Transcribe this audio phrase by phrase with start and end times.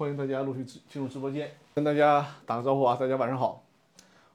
[0.00, 2.96] 欢迎大家陆续进进入直播间，跟大家打个招呼啊！
[2.98, 3.62] 大家晚上好，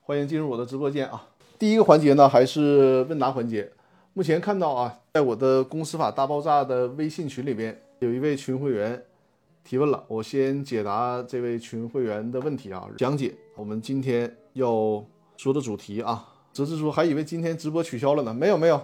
[0.03, 1.27] 欢迎进入我的直播间啊！
[1.57, 3.71] 第一个环节呢，还是问答环节。
[4.13, 9.03] 目前看到啊，在我的公司法大爆炸的微信群里边，有一位群会员
[9.63, 15.03] 提问了，我先解答这位群会员的问题啊，讲解我们今天要
[15.35, 16.27] 说的主题啊。
[16.53, 18.79] 泽志说还以为今天直播取消了呢，没有没有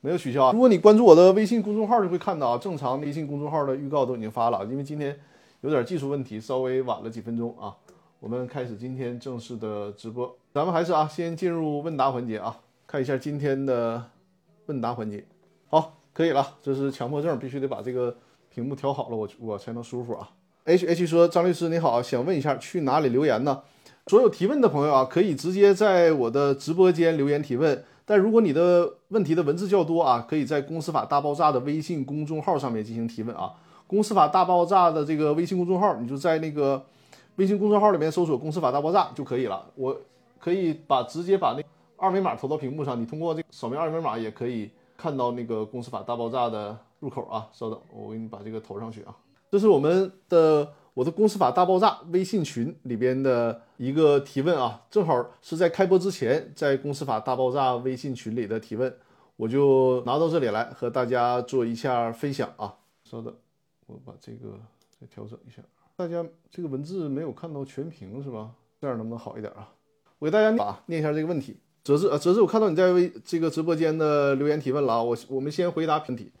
[0.00, 0.52] 没有取消啊。
[0.52, 5.18] 如果你关注我的微信公众号，就会看到啊，正常微信公众号的预告都已经发了，因为今天。
[5.62, 7.72] 有点技术问题，稍微晚了几分钟啊。
[8.18, 14.10] 我们开始今天正式的直播，咱们还是啊，先进入问答环节啊，看一下今天的
[14.66, 15.24] 问答环节。
[15.68, 18.16] 好，可以了，这是强迫症，必须得把这个
[18.52, 20.30] 屏幕调好了，我我才能舒服啊。
[20.64, 23.62] H H 说，张律师你好，想问一下去哪里留言呢？
[24.08, 33.54] 所有提问的朋友啊，可以直接在我的直播间留言提问，但如果你的问题的文字较多啊，可以在公司法大爆炸的微信公众号上面进行提问啊。
[33.92, 36.82] 公司法大爆炸的这个微信公众号，你就在那个
[37.36, 39.66] 微信公众号里面搜索“公司法大爆炸”就可以了。
[39.74, 39.94] 我
[40.38, 41.62] 可以把直接把那
[41.98, 47.46] 二维码投到屏幕上，你通过这扫描二维码也可以看到那个公司法大爆炸的入口啊。
[47.52, 49.14] 稍等，我给你把这个投上去啊。
[49.50, 58.96] 这是我们的我的公司法大爆炸微信群里边的一个提问啊，正好是在开播之前在公司法大爆炸微信群里的提问，
[59.36, 62.76] 我就拿到这里来和大家做一下分享啊。
[63.04, 63.34] 稍等。
[63.86, 65.62] 我把这个再调整一下，
[65.96, 68.50] 大家这个文字没有看到全屏是吧？
[68.80, 69.72] 这样能不能好一点啊？
[70.18, 71.56] 我给大家念念一下这个问题。
[71.84, 75.02] 哲志啊，哲志，我看到你在微这个直播间的留言提问了啊。
[75.02, 76.32] 我我们先回答问题。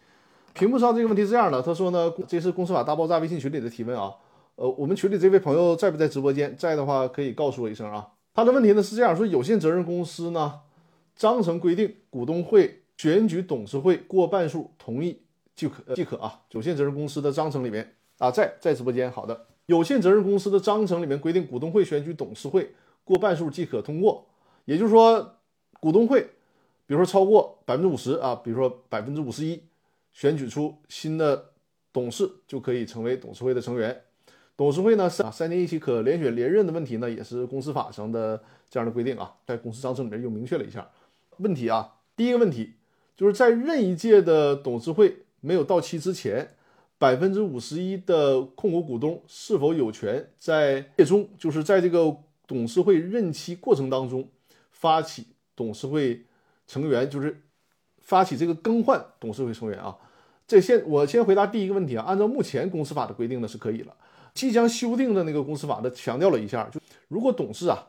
[0.54, 4.14] 屏幕上这个问题是这样的，他说呢，这是公司法大爆炸微信群里的提问啊。
[4.54, 6.56] 呃，我们群里这位朋友在不在直播间？
[6.56, 8.06] 在的话可以告诉我一声啊。
[8.34, 10.60] 他的问题呢是这样说：有限责任公司呢
[11.16, 15.21] 章程规定，股东会选举董事会过半数同意。
[15.54, 16.40] 即可即可啊！
[16.52, 19.10] 有限责任公司的章程里面啊，在在直播间。
[19.10, 24.26] 好的，有限责任公司的章程里面规定，股东会选举董事会过半数即可通过。
[24.64, 25.36] 也就是说，
[25.78, 26.22] 股东会，
[26.86, 29.62] 比如说超过百分之五十啊，比如说百分之五十一，
[30.12, 31.50] 选举出新的
[31.92, 34.02] 董事就可以成为董事会的成员。
[34.56, 40.88] 董事会呢，三三年一期可连选连任的问题呢，也是公司法上的这样的规定啊，在公司章程里面又明确了一下。
[41.38, 42.74] 问题啊，第一个问题
[43.16, 45.18] 就是在任一届的董事会。
[45.42, 46.48] 没有到期之前，
[46.98, 52.16] 百分之五十一的控股股东是否有权在届中，就是在这个
[52.46, 54.28] 董事会任期过程当中，
[54.70, 55.26] 发起
[55.56, 56.24] 董事会
[56.66, 57.42] 成员，就是
[57.98, 59.98] 发起这个更换董事会成员啊？
[60.46, 62.04] 这先我先回答第一个问题啊。
[62.06, 63.96] 按照目前公司法的规定呢，是可以了。
[64.32, 67.88] 即将修订的那个公司法呢，强调了一下，就如果董事啊，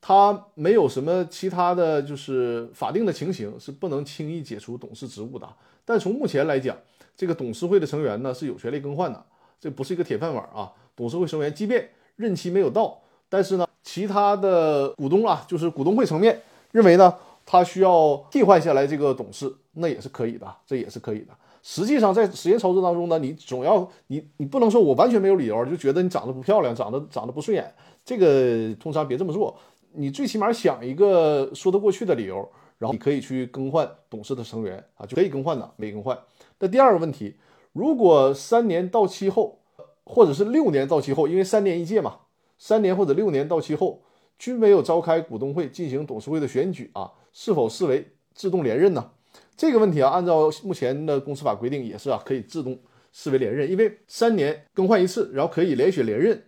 [0.00, 5.48] 他没有什么其他的就是法定的情形，是不能轻易解除董事职务的。
[5.84, 6.76] 但从目前来讲，
[7.16, 9.24] 这个董事会的成员呢是有权利更换的，
[9.60, 10.72] 这不是一个铁饭碗啊。
[10.94, 17.14] 董事会成员即便任期没有到，但是呢，其他的股东啊，就是股东会层面认为呢，
[17.46, 21.28] 他需要替换下来这个董事，那也是可以的，这也是可以的。
[21.62, 27.72] 实际上在实验操作当中呢，你总要你你不能说我完全没有理由，就觉得你长得不漂亮，长得长得不顺眼，
[28.04, 29.56] 这个通常别这么做。
[29.92, 32.46] 你最起码想一个说得过去的理由，
[32.82, 36.18] 然后你可以去更换董事的成员啊，就可以更换的，没更换。
[36.58, 37.36] 那第二个问题，
[37.72, 39.60] 如果三年到期后，
[40.04, 42.16] 或者是六年到期后，因为三年一届嘛，
[42.58, 44.02] 三年或者六年到期后
[44.36, 48.04] 均没有召开股东会进行董事会的选举啊，是否视为
[48.34, 49.12] 自动连任呢？
[49.56, 52.76] 这个问题啊，按照目前的公司法规定也是啊，可以自动
[53.12, 56.42] 视为连任，因为三年更换一次，然后可以连选连任。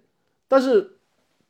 [0.48, 0.93] 但是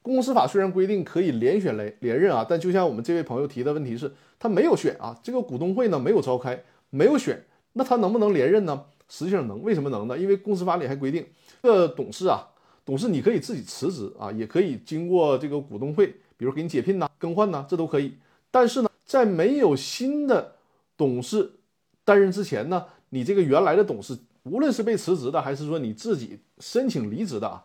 [0.04, 7.42] 公司法虽然规定可以连选连连任啊，但就像我们这位朋友提的问题是，他没有选啊，这个股东会呢没有召开，没有选。
[7.72, 8.84] 那他能不能连任呢？
[9.08, 10.18] 实际上能，为什么能呢？
[10.18, 11.26] 因为公司法里还规定，
[11.62, 12.46] 这董事啊，
[12.84, 18.18] 董事你可以自己辞职啊，也可以经过这个股东会，比如给你解聘呐、更换呐，这都可以。
[18.50, 20.56] 但是呢，在没有新的
[20.98, 21.52] 董事
[22.04, 27.64] 担任之前呢，你这个原来的董事，无论是被辞职的，还是说你自己申请离职的啊，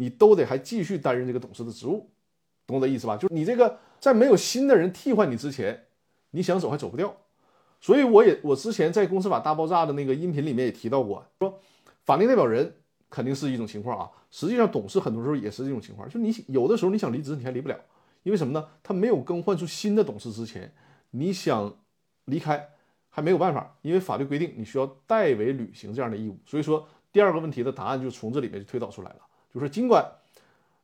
[0.00, 2.08] 你都得还继续担任这个董事的职务，
[2.66, 3.16] 懂我的意思吧？
[3.16, 5.86] 就是你这个在没有新的人替换你之前，
[6.30, 7.14] 你想走还走不掉。
[7.80, 11.60] 所以我也我之前在公司法大爆炸的那个音频里面也提到过，说
[12.04, 12.74] 法定代表人
[13.10, 17.78] 肯定是一种情况啊，实际上董事很多时候也是这种情况，就你有的时候你想离职你还离不了，
[18.22, 18.68] 因为什么呢？
[18.82, 20.72] 他没有更换出新的董事之前，
[21.10, 21.76] 你想
[22.24, 22.68] 离开
[23.08, 26.36] 还没有办法，因为法律规定你需要代为履行这样的义务。
[26.44, 29.20] 所以说第二个问题的答案就从这里面就推导出来了，
[29.52, 30.04] 就是尽管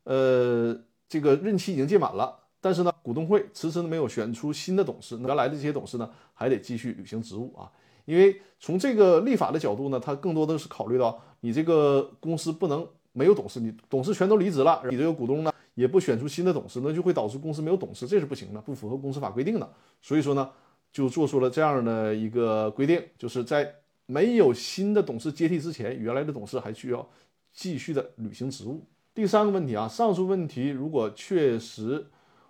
[0.04, 0.76] 呃
[1.08, 2.40] 这个任期已经届满了。
[2.60, 7.70] 但是呢，股东会迟迟没有选出新的董事，原来的这些董事呢，还得继续履行职务啊。
[8.06, 19.70] 因为从这个立法的角度呢，它更多的是考虑到你这个公司不能没有董事，你董事全都离职了，你这个股东呢也不选出新的董事，那就会导致公司没有董事，这是不行的，不符合公司法规定的。
[20.00, 20.50] 所以说呢，
[20.90, 23.74] 就做出了这样的一个规定，就是在
[24.06, 27.06] 没有新的董事接替之前，原来的董事还需要
[27.54, 28.84] 继续的履行职务。
[29.14, 32.04] 第三个问题啊，上述问题如果确实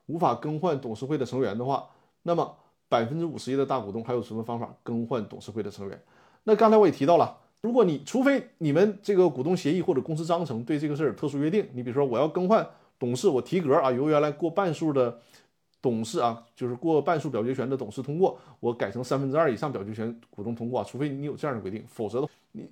[0.06, 1.86] 无法更换董事会的成员的话，
[2.22, 2.56] 那么
[2.88, 6.02] 百分之五十一的大股东还有什么方法更换董事会的成员？
[6.44, 12.66] 那刚才我也提到了，如果你除非你们这个股东协议或者公司章程对这个事儿特殊约定，你比如说我要更换
[12.98, 15.20] 董事，我提格啊，由原来过半数的
[15.82, 22.66] 董事啊，就是过半数表决权的董事通过，我改成三分之二以上表决权股东通过啊，除非你有这样的规定，否则的话你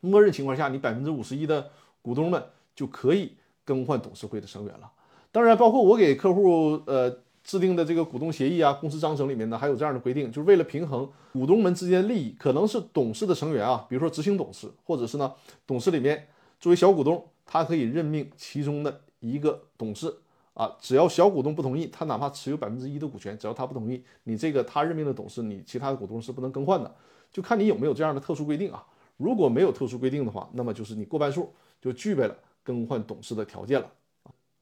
[0.00, 1.70] 默认情况下，你百分之五十一的
[2.02, 2.42] 股东们。
[2.78, 3.32] 就可以
[3.64, 4.88] 更换董事会的成员了。
[5.32, 7.10] 当然，包括我给客户呃
[7.42, 15.34] 制定的这个股东协议啊、公司章程里面呢，还有这样的规定，就是为了平衡股东们之间利益，可能是董事的成员啊，比如说执行董事，或者是呢
[15.66, 16.28] 董事里面
[16.60, 20.14] 作为小股东，他可以任命其中的一个董事
[20.54, 26.94] 啊，只要小股东不同意，他哪怕持有百分之一的股权，只要他不同意，你这个他任命的董事，你其他的股东是不能更换的，
[27.32, 28.86] 就看你有没有这样的特殊规定啊。
[29.18, 32.34] 如果没有特殊规定的话，那么就是你过半数就具备了。
[32.64, 33.90] 更换董事的条件了！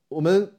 [0.06, 0.52] 我们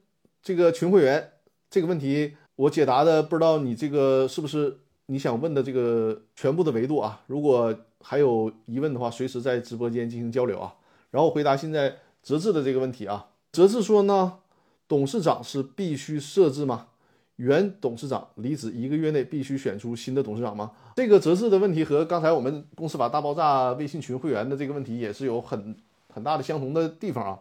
[0.44, 1.32] 这个群会员
[1.70, 7.24] 这个问题我解答的，不知道你这个是不是你想问的这个全部的维度啊？
[7.28, 10.76] 如果还有疑问的话，随时在直播间进行交流啊。
[11.12, 13.30] 然后回答现在泽志的这个问题啊。
[13.54, 14.40] 泽志说呢，
[14.86, 16.88] 董事长是必须设置吗？
[17.38, 20.72] 原董事长离职一个月内必须选出新的董事长吗？
[20.96, 25.76] 这个泽志的问题和刚才我们公司法大爆炸微信群会员的这个问题也是有很。
[26.10, 27.40] 很大的相同的地方啊，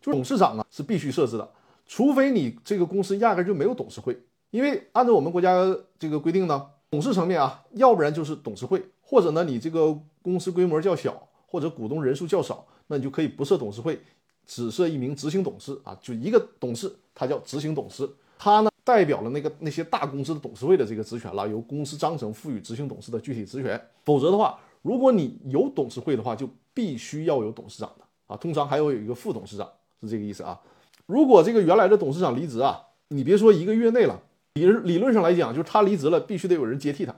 [0.00, 1.46] 就董事长啊是必须设置的，
[1.86, 4.18] 除非你这个公司压根就没有董事会，
[4.50, 14.00] 因为按照我们国家这个规定呢，董事层面啊，要不然就是董事会，或者呢你这个公司规模较小，或者股东人数较少，那你就可以不设董事会，
[14.46, 28.04] 只设一名执行董事啊，就一个董事，他叫执行董事，他呢代表了那个那些大公司的董事会的这个职权了，由公司章程赋予执行董事的具体职权，否则的话，如果你有董事会的话，就必须要有董事长的。
[28.28, 29.68] 啊，通常还有有一个副董事长，
[30.02, 30.60] 是这个意思啊。
[31.06, 34.22] 如果这个原来的董事长离职啊，你别说一个月内了，
[34.54, 37.12] 理理论上来讲，就是他离职了，必须得有人接替他。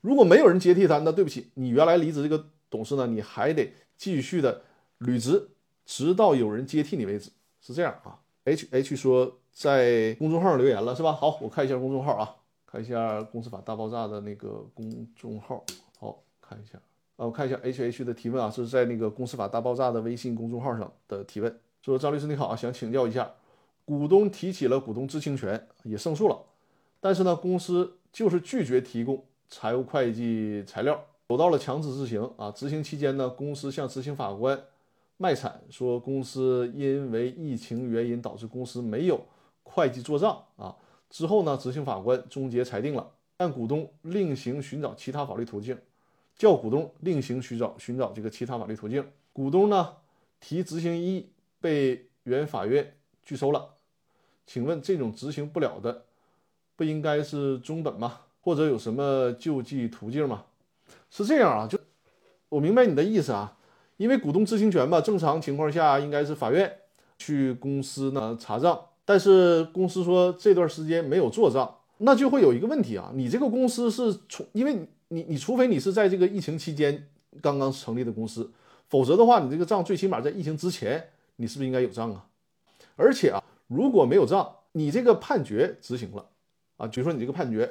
[0.00, 4.62] 如果没有人接替他，那对不起，你原来离职这个董事呢，你还得继续的
[4.98, 5.48] 履职，
[5.84, 7.30] 直到有人接替你为止，
[7.60, 8.18] 是这样啊。
[8.44, 11.12] H H 说在公众号留言了是吧？
[11.12, 12.36] 好，我看一下公众号啊，
[12.66, 15.64] 看一下公司法大爆炸的那个公众号，
[15.98, 16.78] 好看一下。
[17.16, 23.30] 啊，我看一下 H H 的提问啊，是在那个公司法大爆炸的微信公众号上的提问，说张律师你好啊，想请教一下，
[23.84, 26.40] 股东提起了股东知情权，也胜诉了，
[26.98, 30.98] 但是呢，公司就是拒绝提供财务会计材料，
[31.28, 32.50] 走到了强制执行啊。
[32.50, 34.58] 执行期间呢，公司向执行法官
[35.18, 39.20] 卖惨，说公司因为疫情原因导致公司没有
[39.72, 40.76] 会计做账啊。
[41.08, 45.78] 之后呢，执行法官终结裁定了，但股东另行寻找其他法律途径。
[46.36, 49.06] 叫股东另行寻找寻找这个其他法律途径。
[49.32, 49.96] 股东呢
[50.40, 53.74] 提执行异议被原法院拒收了。
[54.46, 56.06] 请问这种执行不了的，
[56.76, 58.20] 不应该是中本吗？
[58.40, 60.46] 或者有什么救济途径吗？
[61.10, 61.78] 是这样啊，就
[62.48, 63.58] 我明白你的意思啊。
[63.98, 66.78] 因为股东知情权吧，正常情况下应该是法院
[67.18, 74.86] 去公司呢查账，但是公司说这段时间没有做账，那就会有一个问题啊，你这个公司是从因为。
[75.12, 77.08] 你你除非你是在这个疫情期间
[77.42, 78.48] 刚刚成立的公司，
[78.86, 82.28] 否则的话，你这个账最起码在疫情之前，你是不是应该有账啊？
[82.94, 86.24] 而且啊，如果没有账，你这个判决执行了
[86.76, 87.68] 啊，比如说你这个判决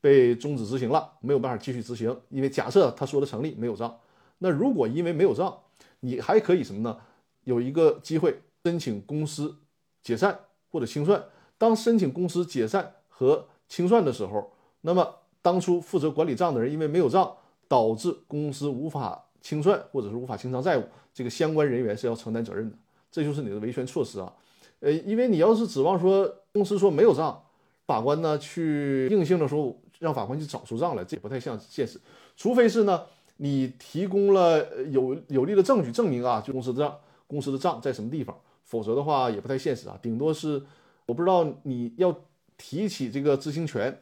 [0.00, 4.00] 被终止执行了，没有办法继续执行，因为假设他说的成立，没有账，
[4.38, 5.56] 那如果因为没有账，
[6.00, 6.98] 你还可以什么呢？
[7.44, 9.54] 有一个机会申请公司
[10.02, 10.36] 解散
[10.72, 11.22] 或者清算。
[11.56, 14.50] 当申请公司解散和清算的时候，
[14.80, 15.16] 那么。
[15.44, 17.36] 当初负责管理账的人因为没有账，
[17.66, 22.76] 导致公司无法清算或者是无法清偿债务，这个相关人员是要承担责任的。
[23.10, 24.32] 这就是你的维权措施啊。
[24.78, 27.42] 呃，因为你要是指望说公司说没有账，
[27.88, 32.00] 法官呢去硬性的说让法官去找出账来，这也不太像现实。
[32.36, 33.02] 除非是呢，
[33.38, 38.38] 你提供了有有力的证据证明啊，就公司的账公司的账在什么地方，
[38.72, 39.98] 否则的话也不太现实啊。
[40.00, 40.62] 顶多是
[41.04, 42.24] 我不知道你要
[42.56, 43.94] 提起这个知情权。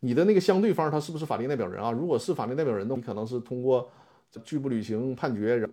[0.00, 1.92] 你的那个相对方他是不是法定代表人啊？
[1.92, 3.88] 如果是法定代表人的，你可能是通过
[4.44, 5.64] 拒不履行判决，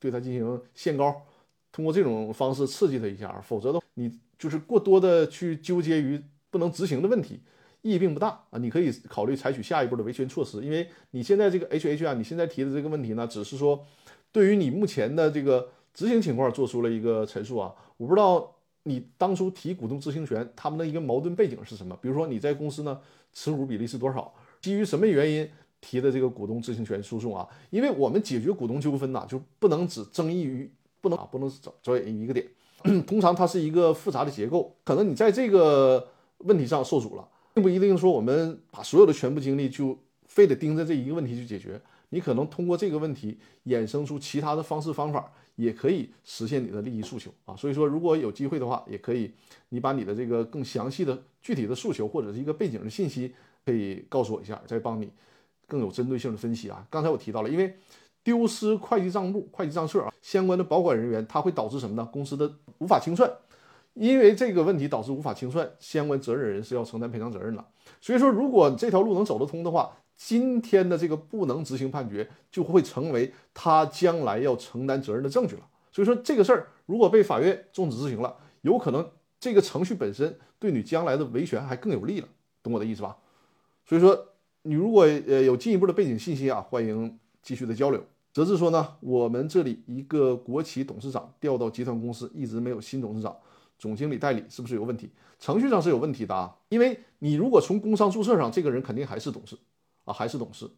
[0.00, 1.22] 对他进行限高，
[1.70, 3.40] 通过这种方式刺激他一下。
[3.40, 7.40] 否则的，你就是过多的去纠结于不能执行的问题，
[7.82, 8.58] 意义并不大啊。
[8.58, 13.86] 你可以考虑采取下一步的维权措施，因为你现在这个 H H 啊，你现在提的这个问题呢，只是说
[14.30, 17.74] 对于你目前的这个执行情况做出了一个陈述啊。
[17.96, 18.54] 我不知道
[18.84, 21.96] 你当初提股东知情权，他们的一个矛盾背景是什么？
[22.00, 22.98] 比如说你在公司呢
[23.32, 24.32] 持股比例是多少？
[24.60, 25.48] 基于什么原因
[25.80, 27.46] 提的这个股东知情权诉讼啊？
[27.70, 30.70] 因为我们解决股东纠纷呐，就不能只争议于
[31.00, 32.46] 不能啊，不能找着眼于一个点。
[33.06, 41.78] 通常它是一个复杂的结构，可能你在这个问题上受阻了，并不一定说我们把所有的全部精力就非得盯着这一个问题去解决。
[42.08, 45.30] 你可能通过这个问题衍生出其他的方式方法，
[45.62, 47.54] 也可以实现你的利益诉求啊。
[47.56, 49.30] 所以说，如果有机会的话，也可以
[49.68, 55.10] 你把你的这个更详细的具体的诉求或者是一个背景的信息，可以告诉我一下，再帮你
[55.66, 56.86] 更有针对性的分析啊。
[56.90, 57.76] 刚才我提到了，因为
[58.22, 62.08] 丢失会计账簿、会计账册啊，相关的保管人员，它会导致什么呢？
[62.12, 63.30] 公司的无法清算，
[63.94, 67.64] 因为这个问题导致无法清算，相关责任人是要承担赔偿责任的。
[68.00, 75.66] 所以说，如果这条路能走得通的话，今天的这个不能执行判决，就会成为他将来要承担责任的证据了。
[75.90, 79.10] 所以说这个事儿如果被法院终止执行了，有可能
[79.40, 82.28] 这个程序本身对你将来的维权还更有利了，
[82.62, 83.16] 懂我的意思吧？
[83.86, 84.26] 所以说
[84.62, 88.04] 你如果呃有进一步的背景信息啊，欢迎继续的交流。
[88.34, 93.34] 泽志说呢，我们这里一个国企董事长调到集团公司，一直没有新董事长，
[93.78, 95.10] 总经理代理是不是有问题？
[95.38, 99.56] 程序上是有问题的啊，因为你如果从工商注册上，这个人肯定还是董事。
[100.12, 100.68] 还是董事，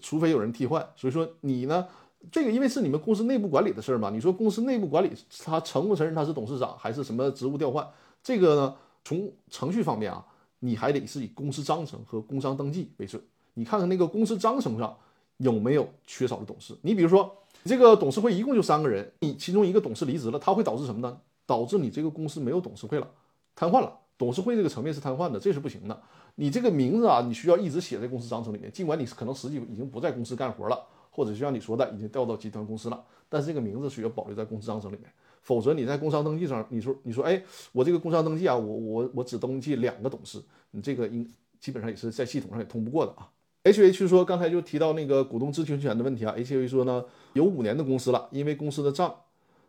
[0.00, 0.86] 除非有人替换。
[0.96, 1.86] 所以说你呢，
[2.30, 4.10] 这个因为是你们公司内部管理的事儿嘛。
[4.10, 5.10] 你说公司内部管理，
[5.44, 7.86] 他承不承认他是董事长，还是什么职务调换？
[8.22, 10.24] 这个呢，从程序方面啊，
[10.60, 13.22] 你还得是以公司章程和工商登记为准。
[13.54, 14.96] 你看看那个公司章程上
[15.36, 16.76] 有没有缺少的董事。
[16.82, 17.30] 你比如说，
[17.64, 21.20] 这个董事会一共就三个人，你其中一个董事离职了，他会导致什么呢？
[21.46, 23.06] 导致你这个公司没有董事会了，
[23.54, 23.92] 瘫痪了。
[24.16, 26.02] 董事会这个层面是瘫痪的，这是不行的。
[26.36, 30.78] 你这个名字啊，你需要一直写在公司章程里面，尽管你可能实际已经不在公司干活了，
[31.10, 35.10] 或者就像你说的，已经调到集团公司了，但是这个名字需要保留在公司章程里面，
[35.42, 37.42] 否则你在工商登记上，你说你说，哎，
[37.72, 40.42] 我这个工商登记啊，我我我只登记两个董事，
[40.72, 41.28] 你这个应
[41.60, 43.30] 基本上也是在系统上也通不过的啊。
[43.62, 49.14] H H 说刚才就提到那个股东知情权的问题啊，H H 说呢，有五年的公司了，因为公司的账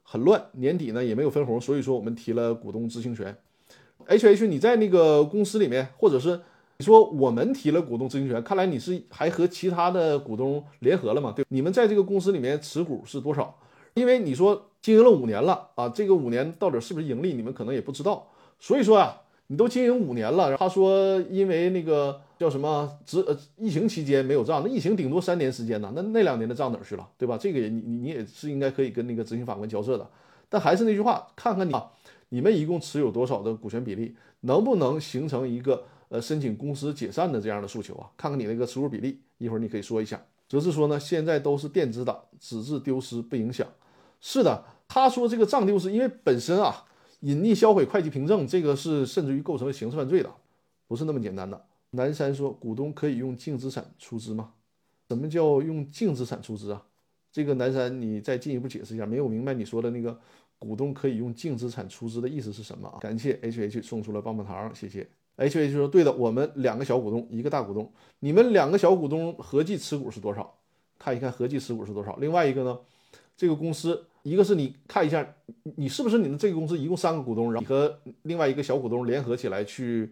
[0.03, 3.37] 很乱，年底呢也没有分红，所以说我们提了股东知情权。
[4.05, 6.41] H H 你在那个公司里面，或者是。
[6.77, 11.31] 你说我们提了股东知情权，看来你是还和其他的股东联合了嘛？
[11.33, 13.57] 对，你们在这个公司里面持股是多少？
[13.93, 18.27] 因为你说经营了五年了啊，这个五年到底是不是盈利，你们可能也不知道。
[18.59, 27.37] 所以说啊，你都经营五年了，他说因为那个叫什么，执呃疫情期间没有账，那疫情顶多三年时间呢，那那两年的账哪去了，对吧？
[27.39, 30.05] 这个你你你也是应该可以跟那个执行法官交涉的。
[30.49, 31.89] 但还是那句话，看看你啊，
[32.35, 35.85] 你们一共持有多少的股权比例，能不能形成一个。
[36.09, 40.23] 呃，申请公司解散的这样的诉求啊，看看你那个持股比例，一会儿你可以说一下。
[40.47, 43.67] 则是说呢，现在都是电子档，纸质丢失不影响。
[44.21, 46.85] 是的，他说这个账丢失，因为本身啊，
[47.21, 50.29] 隐匿销毁会计凭证，这个是甚至于构成刑事犯罪的，
[50.87, 51.65] 不是那么简单的。
[51.89, 54.51] 南山说，股东可以用净资产出资吗？
[55.09, 56.85] 什么叫用净资产出资啊？
[57.31, 60.19] 这个南山，你再进一步解释一下，没有明白你说的那个
[60.59, 62.99] 股东可以用净资产出资的意思是什么啊？
[62.99, 65.07] 感谢 H H 送出了棒棒糖，谢谢。
[65.37, 67.91] H H 说：“对的，我们两个小股东，一个大股东。
[68.19, 70.57] 你们两个小股东合计持股是多少？
[70.97, 72.15] 看一看合计持股是多少。
[72.15, 72.79] 另外一个呢，
[73.35, 75.35] 这个公司，一个是你看一下，
[75.75, 80.09] 你是不是你们这个公司一共三个股东，然后你和另外一个小股东联合起来去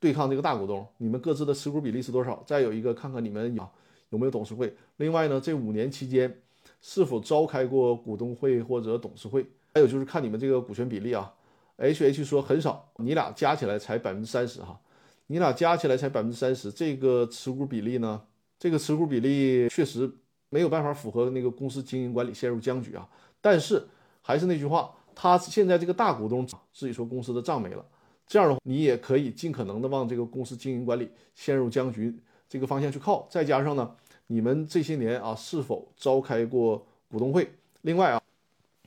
[0.00, 2.42] 对抗这个大股东，你们各自的持股比例是多少？
[2.44, 3.68] 再有一个，看看你们有
[4.10, 4.74] 有没有董事会。
[4.96, 6.42] 另外呢，这五年期间
[6.82, 9.46] 是否召开过股东会或者董事会？
[9.74, 11.34] 还有就是看你们这个股权比例啊。”
[11.76, 14.78] H H 说很少，你俩加起来才百分之三十哈，
[15.26, 18.22] 你俩加起来才百分之三十，这个持股比例呢？
[18.60, 20.08] 这个持股比例确实
[20.50, 23.08] 没有办法符合那个公司经营管理陷入僵局啊。
[23.40, 23.84] 但是
[24.22, 27.84] 还是那句话，他现在这个大股东自己说公司的账没了，
[28.24, 32.16] 这样的话你也可以尽可能的往这个公司经营管理陷入僵局
[32.48, 33.26] 这个方向去靠。
[33.28, 33.96] 再加上呢，
[34.28, 37.52] 你们这些年啊是否召开过股东会？
[37.82, 38.22] 另外啊，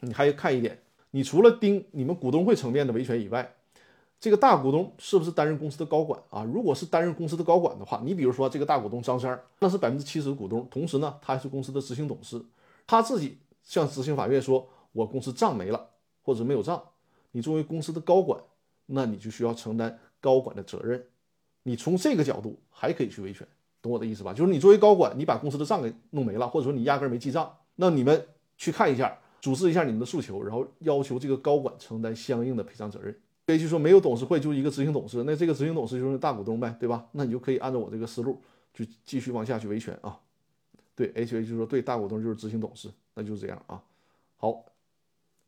[0.01, 0.79] 你还要看一点。
[1.11, 3.53] 你除了盯你们股东会层面的维权以外，
[4.19, 6.43] 这个大股东是不是担任公司的高管啊？
[6.43, 12.43] 如果是担任公司的高管的话，你比如说这个大股东张三，那是百分之七十的股东，同时呢，他还是公司的执行董事，
[12.85, 15.87] 他自己向执行法院说，我公司账没了，
[16.23, 16.83] 或者没有账，
[17.31, 18.39] 你作为公司的高管，
[18.87, 21.03] 那你就需要承担高管的责任。
[21.63, 23.47] 你从这个角度还可以去维权，
[23.81, 24.33] 懂我的意思吧？
[24.33, 28.27] 就是你作为高管，你把公司的账给弄没了，或者说你压根儿没记账，那你们
[28.57, 29.17] 去看一下。
[29.41, 33.15] 组织一下你们的诉求，然后要求这个高管承担相应的赔偿责任。
[33.48, 37.06] H 就说没有董事会，就一个执行董事，那这个执行董事就是大股东呗，对吧？
[37.13, 38.41] 那你就可以按照我这个思路
[38.74, 40.20] 去继续往下去维权啊。
[40.94, 43.82] 对，H H 就说对，大股东就是执行董事，那就是这样啊。
[44.36, 44.65] 好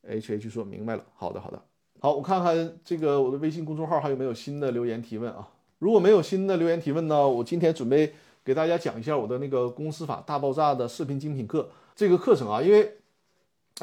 [0.08, 1.62] H H 说明白了，好的好的，
[2.00, 5.50] 好，我看看这个我的微信公众号还有没有新的留言提问啊？
[5.80, 8.14] 如果没有新的留言提问呢，我今天准备
[8.46, 12.99] 给大家讲一下我的那个公司法大爆炸的视频精品课这个课程啊，因为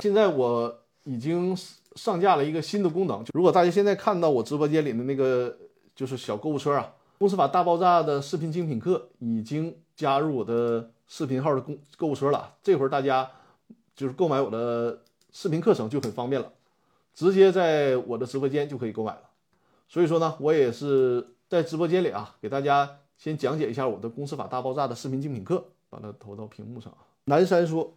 [0.01, 1.57] 现在我已经
[1.95, 5.57] 上架了一个新的功能，就如果大家现在看到我直播间里的那个
[5.95, 13.31] 就是小购物车啊，公司法大爆炸的视频精品课已经加入我的视频号的公购物车了，这会儿大家
[13.95, 15.01] 就是购买我的。
[15.33, 16.51] 视频课程就很方便了，
[17.13, 19.21] 直接在我的直播间就可以购买了。
[19.87, 27.05] 所以说呢，我也是在直播间里啊，给大家先讲解一下我的公司法大爆炸的视频精品课，把它投到屏幕上啊。
[27.27, 27.93] 南山说，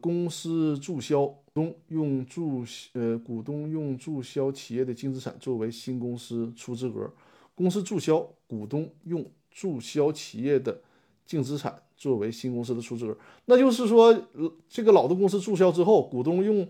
[0.00, 7.10] 公司注销中用注呃股东用注销企业的净资产作为新公司出资额，
[7.54, 10.80] 公司注销股东用注销企业的
[11.26, 11.82] 净资产。
[11.98, 14.16] 作为新公司的出资额，那就是说，
[14.68, 16.64] 这个老的公司注销之后，股东用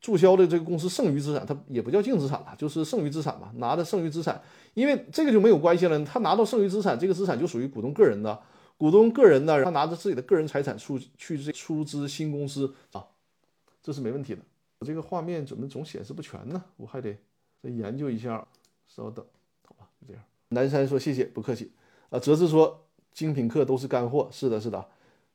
[0.00, 4.40] 注销的这个公司剩余资产，它也不叫净资产了，就是剩余资产嘛，拿的剩余资产，
[4.72, 8.40] 因为这个就没有关系了，他拿到剩余资产，这个资产就属于股东个人的，
[8.80, 13.06] 股东个人呢，他拿着自己的个人财产出去这出资新公司啊，
[13.82, 14.40] 这是没问题的。
[14.78, 16.64] 我这个画面怎么总显示不全呢？
[16.78, 17.14] 我还得
[17.62, 18.48] 再研究一下，
[18.88, 19.22] 稍等，
[19.66, 20.22] 好吧，就这样。
[20.48, 21.70] 南山说谢谢，不客气。
[22.08, 22.86] 啊，哲志说。
[23.12, 24.86] 精品课都是干货，是的，是的，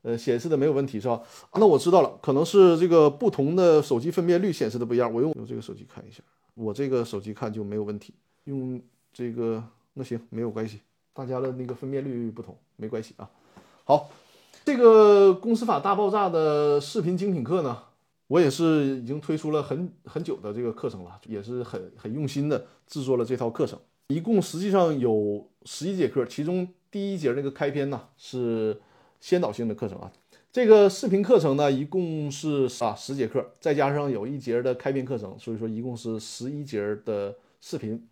[0.02, 1.22] 呃，显示的没有问题，是吧？
[1.56, 5.14] 那我知道了，可能是这个不同的手机分辨率显示的不一样。
[5.14, 6.24] 我用用这个手机看一下，
[6.54, 8.14] 我这个手机看就没有问题。
[8.46, 9.62] 用这个
[9.94, 10.80] 那行没有关系，
[11.16, 13.28] 大家的那个分辨率不同没关系啊。
[13.86, 14.12] 好，
[14.64, 17.82] 这个公司法大爆炸的视频精品课呢，
[18.28, 23.80] 我也是已经推出了很很久的这个课程了，也是很很用心的制作了这套课程，
[24.10, 26.68] 一共实际上有十一节课，其中。
[26.92, 28.80] 第一节那个开篇呢是
[29.20, 30.10] 先导性的课程啊，
[30.50, 38.08] 这个视频课程呢一共是啊十节课，再加上有一节的开篇课程，所以说一共是十一节的视频。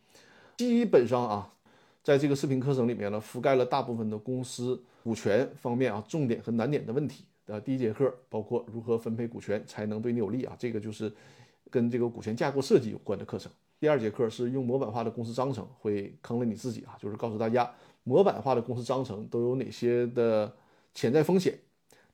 [0.58, 1.54] 基本上啊，
[2.04, 7.24] 在这个视频课程里面呢，覆盖了大部分的公司股权方面啊重点和难点的问题。
[7.46, 11.12] 呃，第一节课包括如何分配股权才能对你有利啊，这个就是
[11.70, 13.50] 跟这个股权架构设计有关的课程。
[13.80, 17.70] 第二节课是用模板化的公司章程，会坑了你自己啊，就是告诉大家。
[18.04, 20.54] 模板化的公司章程都有哪些的
[20.94, 21.58] 潜在风险？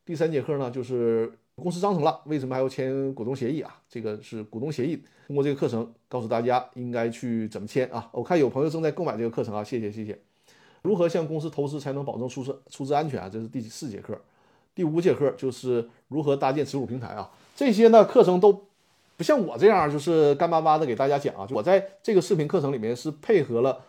[0.06, 3.76] 第三节课呢，就是公司章程了，为什么还要签股东协议啊？
[3.90, 5.04] 这个是股东协议。
[5.28, 8.10] 通过这个课程，告诉大家应该去怎么签啊？
[8.12, 10.20] 我看有朋友正在购买这个课程啊，谢谢谢谢。
[10.82, 13.30] 如何向公司投资才能保证出资出资安全啊？
[13.30, 14.20] 这是第四节课。
[14.74, 17.30] 第五节课就是如何搭建持股平台啊？
[17.56, 18.66] 这些呢课程都
[19.18, 21.48] 不像我这样，就是干巴巴的给大家讲啊。
[21.52, 23.84] 我在这个视频课程里面是配合了。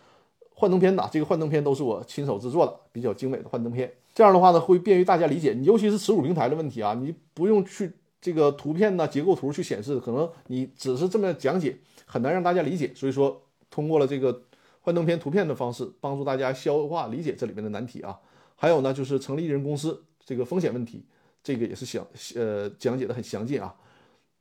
[0.52, 3.90] 幻灯片的这个幻灯片都是我亲手制作的，比较精美的幻灯片。
[4.14, 5.52] 这样的话呢，会便于大家理解。
[5.52, 12.92] 你尤其是持股平台的问题啊，你不用去这个图片呢、结构图去显示，可能你只是这么讲解，很难让大家理解。
[12.94, 14.42] 所以说，通过了这个
[14.80, 18.18] 幻灯片图片的方式，帮助大家消化理解这里面的难题啊。
[18.56, 21.04] 还有呢，就是成立一人公司这个风险问题，
[21.42, 23.74] 这个也是详呃讲解的很详尽啊。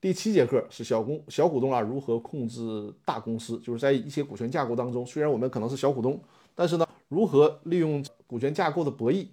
[0.02, 6.22] 第七节课是小公小股东啊如何控制大公司，就是在一些股权架构当中，虽然我们可能是小股东，
[6.56, 9.28] 但是呢，如何利用股权架构的博弈，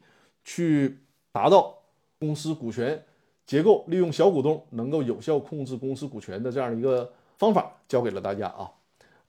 [0.47, 1.01] 去
[1.33, 1.77] 达到
[2.21, 3.05] 公司股权
[3.45, 8.71] 结构，利用小股东能够有效控制公司股权的这样的一个方法，教给了大家啊。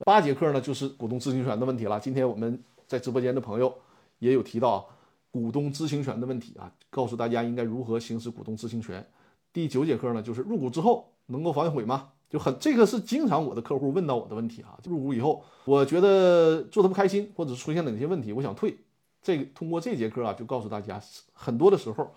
[0.06, 1.98] 八节课呢就是股东知情权的问题了。
[1.98, 3.74] 今天我们在直播间的朋友
[4.20, 4.88] 也有提到
[5.30, 9.04] 股东知情权的问题啊，告诉大家应该如何行使股东知情权。
[9.52, 11.12] 第九节课呢就是入股之后。
[11.30, 12.08] 能够反悔吗？
[12.30, 14.78] 就很这个是经常我的客户问到我的问题啊。
[14.84, 18.78] 入股以后，我觉得做的不开心，或者出现哪些问题，我想退。
[19.28, 20.98] 这个通过这节课啊，就告诉大家，
[21.34, 22.14] 很多的时候，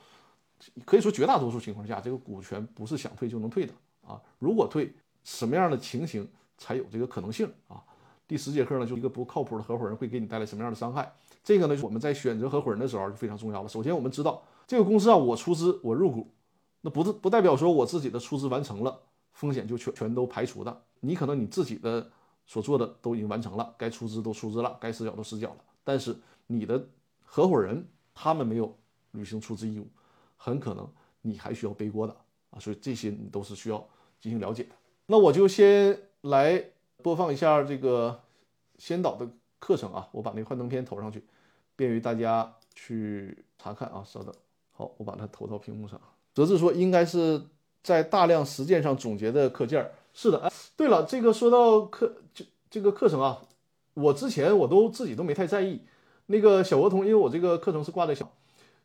[0.86, 3.74] 可以说绝大多数情况下，这个股权不是想退就能退的
[4.08, 4.18] 啊。
[4.40, 4.96] 如果退，
[5.26, 6.26] 什么样的情形
[6.58, 7.84] 才有这个可能性啊？
[8.26, 11.14] 第十节课呢，就一个不靠谱的合伙人会给你带来什么样的伤害？
[11.44, 13.68] 这个呢，我们在选择合伙人的时候就非常重要了。
[13.68, 16.32] 首先，我们知道这个公司啊，我出资，我入股。
[16.80, 18.98] 那不是不代表说我自己的出资完成了，
[19.34, 20.82] 风险就全全都排除的。
[21.02, 22.10] 你可能你自己的
[22.46, 25.58] 所做的都已经完成了，该出资都出资了，该死缴都死缴了。
[25.84, 26.16] 但是
[26.48, 26.88] 你的
[27.34, 28.78] 合伙人他们没有
[29.12, 29.88] 履行出资义务，
[30.36, 30.86] 很可能
[31.22, 32.14] 你还需要背锅的
[32.50, 32.60] 啊。
[32.60, 33.78] 所以这些你都是需要
[34.20, 34.72] 进行了解的。
[35.06, 36.62] 那我就先来
[37.02, 38.22] 播放一下这个
[38.78, 39.26] 先导的
[39.60, 41.24] 课程啊，我把那个幻灯片投上去，
[41.78, 44.04] 便于大家去查看啊。
[44.06, 44.36] 稍等，
[44.72, 45.98] 好，我把它投到屏幕上。
[46.34, 47.42] 则是说，应该是
[47.82, 49.90] 在大量实践上总结的课件。
[50.14, 53.42] 是的，哎，对了，这个说到课，这这个课程啊，
[53.94, 55.80] 我之前我都自己都没太在意。
[56.32, 58.32] 那个小鹅通，因为我这个课程是挂在小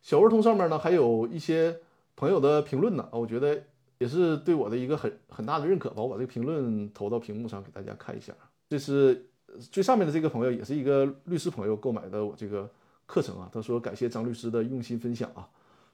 [0.03, 1.79] 小鹅通上面呢，还有一些
[2.17, 3.63] 朋友的评论呢，我觉得
[3.99, 6.03] 也是对我的一个很很大的认可吧。
[6.03, 8.33] 我把这个评论投到屏幕上给大家看一下。
[8.69, 9.27] 这是
[9.71, 12.69] 最上面的这个朋友，也是一个律师朋友购买的我这个
[13.07, 13.49] 课程啊。
[13.53, 15.49] 他说感谢张律师的用心分享啊，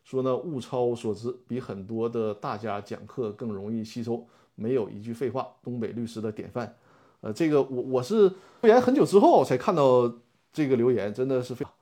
[0.05, 6.75] 说呢物超所值，比很多的大家讲课更容易吸收，没有一句废话，东北律师的典范。
[7.21, 8.29] 呃，这个我我是
[8.62, 10.12] 会员很久之后才看到
[10.53, 11.73] 这个留言，真的是非常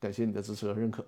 [0.00, 1.04] 感谢你的支持和认可。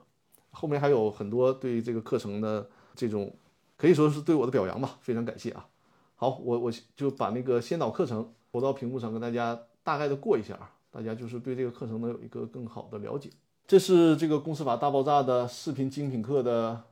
[0.51, 3.35] 后面还有很多对这个课程的这种
[3.77, 5.67] 可以说是对我的表扬吧，非常感谢啊。
[6.15, 13.29] 好，我我就把那个先导课程投到屏幕上，跟大家大概的过一下啊，大家就是对这个课程能有一个更好的了解。
[13.67, 16.85] 这是这个公司法大爆炸的视频精品课的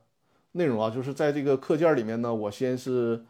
[0.51, 3.25] 内容啊，就是在这个课件里面呢，我先是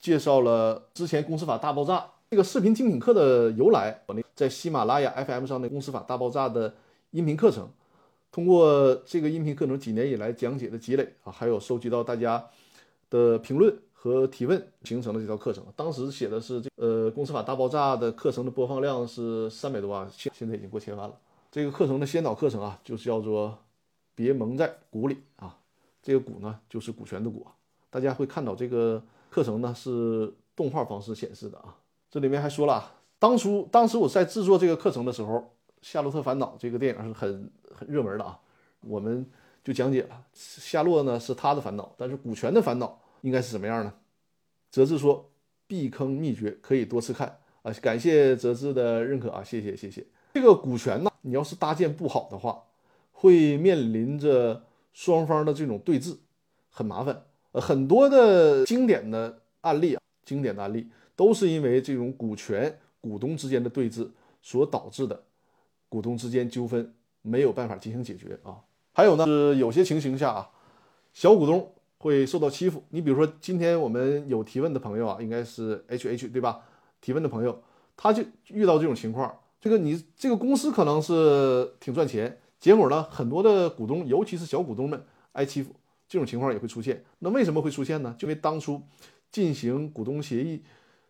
[0.00, 2.06] 介绍了之前公司法大爆炸。
[2.30, 6.74] 这个视频精品课的由来，我那在喜马拉雅 FM 上的《公司法大爆炸》的
[7.10, 7.68] 音频课程，
[8.32, 12.44] 通过这个音频课程几年以来讲解的积累啊，还有收集到大家
[13.10, 15.64] 的评论和提问，形成了这套课程。
[15.76, 21.16] 当时写的是这呃《公司法大爆炸》的课程的播放量是三百多万，现现在已经过千万了。
[21.52, 23.56] 这个课程的先导课程啊，就是叫做
[24.16, 25.56] “别蒙在鼓里”啊，
[26.02, 27.46] 这个“鼓”呢就是股权的“股”。
[27.88, 31.76] 大家会看到这个课程呢是动画方式显示的啊。
[32.10, 35.34] 这里面还说了，当初当时我在制作这个课程的时候，
[35.80, 38.38] 《夏洛特烦恼》这个电影是很很热门的啊，
[38.80, 39.24] 我们
[39.62, 43.94] 就讲解了夏洛呢是他的烦恼，但是股权的烦恼应该是什么样呢？
[44.70, 45.30] 泽志说
[45.66, 50.04] 避坑秘诀可以多次看啊，感谢泽志的认可啊，谢谢谢谢。
[50.34, 52.62] 这个股权呢，你要是搭建不好的话，
[53.12, 56.16] 会面临着双方的这种对峙，
[56.70, 57.24] 很麻烦。
[57.52, 60.90] 呃，很多的经典的案例啊，经典的案例。
[61.16, 64.08] 都是因为这种股权股东之间的对峙
[64.40, 65.24] 所导致的，
[65.90, 68.56] 股东之间纠纷没有办法进行解决啊。
[68.94, 70.48] 还有呢，是有些情形下啊，
[71.12, 72.82] 小股东会受到欺负。
[72.88, 76.62] 你比如说，今天我们有提问的朋友啊，应该是 H H 对吧？
[77.02, 77.62] 提问的朋友，
[77.94, 85.74] 他就遇到这种情况，这个你这个公司可能是挺赚钱，结果呢，很多的股东，尤其是小股东们挨欺负，
[86.08, 87.04] 这种情况也会出现。
[87.18, 88.16] 那为什么会出现呢？
[88.18, 88.80] 就因为当初
[89.30, 90.62] 进行股东协议。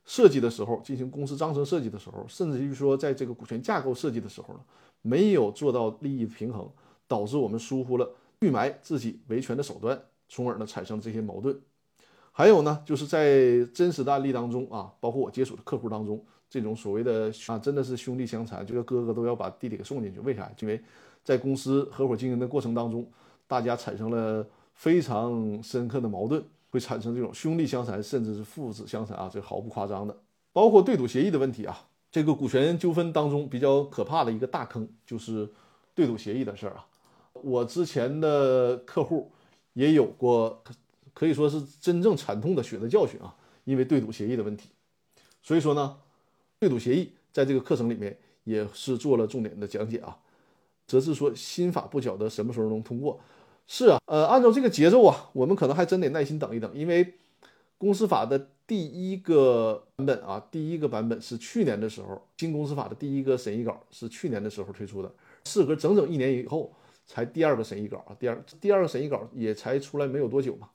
[0.04, 4.60] 设计的时候，进行公司章程设计的时候，甚至于说在这个股权架构设计的时候呢，
[5.02, 6.70] 没有做到利益平衡，
[7.08, 11.58] 导致我们疏忽了预埋自己维权的手段，从而呢产生这些矛盾。
[12.32, 20.20] 还有呢，就是在真实的案例当中啊，包括我接触的客户当中，这种所谓的啊，真的是兄弟相残，这个哥哥都要把弟弟给送进去。
[20.20, 20.50] 为啥？
[20.60, 20.78] 因为
[21.22, 23.08] 在公司合伙经营的过程当中，
[23.46, 26.44] 大家产生了非常深刻的矛盾。
[26.74, 30.22] 会产生这种兄弟相残，甚至是父子相残啊，这毫不夸张的。
[30.52, 35.48] 包括对赌协议的问题啊，这个股权纠纷当中比较可怕的一个大坑就是
[35.94, 36.84] 对赌协议的事儿啊。
[37.34, 39.30] 我之前的客户
[39.74, 40.64] 也有过，
[41.12, 43.32] 可以说是真正惨痛的血的教训啊，
[43.62, 44.70] 因为对赌协议的问题。
[45.44, 45.96] 所以说呢，
[46.58, 50.18] 对赌协议在这个课程里面也是做了重点的讲解啊。
[50.88, 53.20] 则是说新法不晓得什么时候能通过。
[53.66, 57.14] 是啊，呃，按照这个节奏啊，我们可能还真得耐心等一等，因为
[57.78, 65.10] 公司法的第一个版本啊，第一个版本是去年的时候，新公司法的第一个审议稿是去年的时候推出的，
[65.44, 66.72] 事隔整整一年以后
[67.06, 70.68] 才第二个审议稿啊，第二第二个审议稿也才出来没有多久嘛，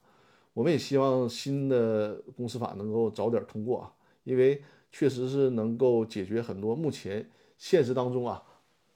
[0.54, 8.44] 我们也希望新的公司法能够早点通过啊，因为确实是能够解决很多目前现实当中啊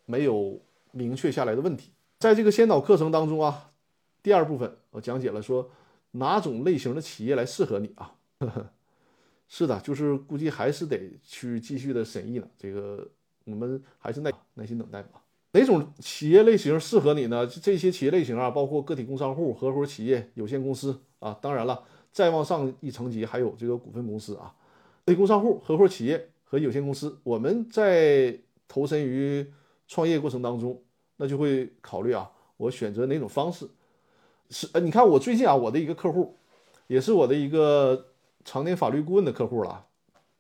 [0.06, 0.60] 没有
[0.92, 3.70] 明确下来的问题，在这个先导课程当中啊。
[4.24, 5.70] 第二部分我讲解了说
[6.12, 8.16] 哪种类型的企业来适合你啊？
[9.50, 12.48] 是的，就是估计还是得去继续的审议了。
[12.58, 13.08] 这个
[13.44, 15.22] 我们还是耐耐心等待吧。
[15.52, 17.46] 哪种企业类型适合你呢？
[17.46, 21.38] 这些企业类型啊，包括个体工商户、合伙企业、有限公司啊。
[21.40, 24.56] 当然了，再往上一层级还有这个股份公司啊。
[25.06, 28.36] 个体工商户、合伙企业和有限公司，我们在
[28.68, 29.46] 投身于
[29.88, 30.82] 创业过程当中，
[31.18, 33.68] 那就会考虑啊，我选择哪种方式。
[34.50, 36.38] 是呃，你看我最近啊，我的一个客户，
[36.88, 38.14] 也是我的一个
[38.46, 39.86] 常年法律顾问的客户了，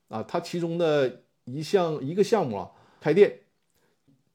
[0.10, 3.39] 啊，他其中的一项一个项目啊，开店，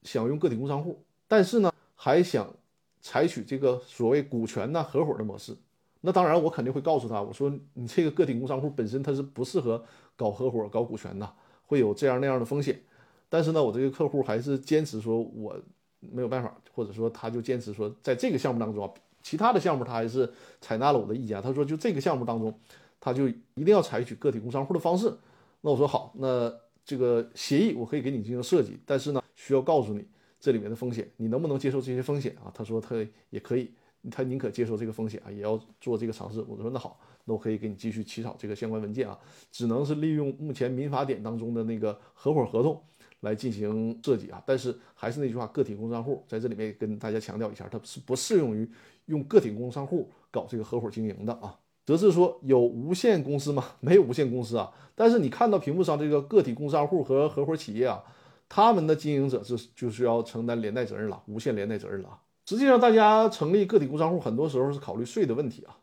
[0.03, 2.53] 想用个体工商户，但是呢，还想
[2.99, 5.55] 采取这个所谓股权呐合伙的模式。
[6.01, 9.83] 那当然，我肯定会告诉他，我说你这个个体工商户本身它是不适合
[10.15, 11.33] 搞合伙、搞股权的，
[11.65, 12.81] 会有这样那样的风险。
[13.29, 15.57] 但是呢，我这个客户还是坚持说我
[15.99, 18.91] 没有办法，或者说他就坚持说在这个项目当中啊。
[19.21, 22.53] 其他的项目他还是采纳了我的意见，他说就这个项目当中，
[22.99, 25.13] 他就一定要采取个体工商户的方式。
[25.61, 26.53] 那我说好，那
[26.85, 30.07] 这个协议我可以给你进行设计，但是呢，需要告诉你
[30.39, 32.49] 这里面的风险，你能不能接受这些风险啊？
[32.53, 32.95] 他说他
[33.29, 33.71] 也可以，
[34.09, 36.41] 他宁可接受这个风险啊，也要做这个尝试。
[36.47, 39.19] 我说那好，那我可以给你继续起草这个相关文件啊，
[39.51, 42.81] 只能是利用目前民法典当中的那个合伙合同
[43.19, 44.41] 来进行设计啊。
[44.45, 48.67] 但是还是那句话，个体工商户在这里面跟大家强调一下，它是不适用于
[49.09, 51.59] 用个体工商户搞这个合伙经营的啊。
[51.85, 53.65] 则是说有无限公司吗？
[53.79, 54.71] 没有无限公司啊。
[54.95, 58.03] 但是你看到屏幕上这个个体工商户和合伙企业啊，
[58.47, 62.19] 他们的经营者是就是要承担连带责任了，无限连带责任了。
[62.45, 65.77] 实际上，大家成立个体工商户很多时候是考虑税的问题啊，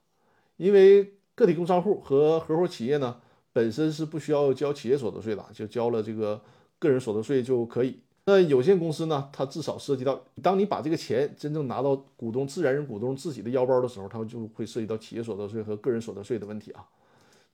[0.57, 3.21] 因为个体工商户和合伙企业呢
[3.53, 6.41] 本身是不需要交企业所得税的，就交了这个
[6.79, 8.01] 个人所得税就可以。
[8.29, 9.29] 那有限公司呢？
[9.33, 16.85] 它至少涉及到，当你把这个钱真正拿到股东、自然人股东自己的腰包的时候，它就会涉及到企业所得税和个人所得税的问题啊。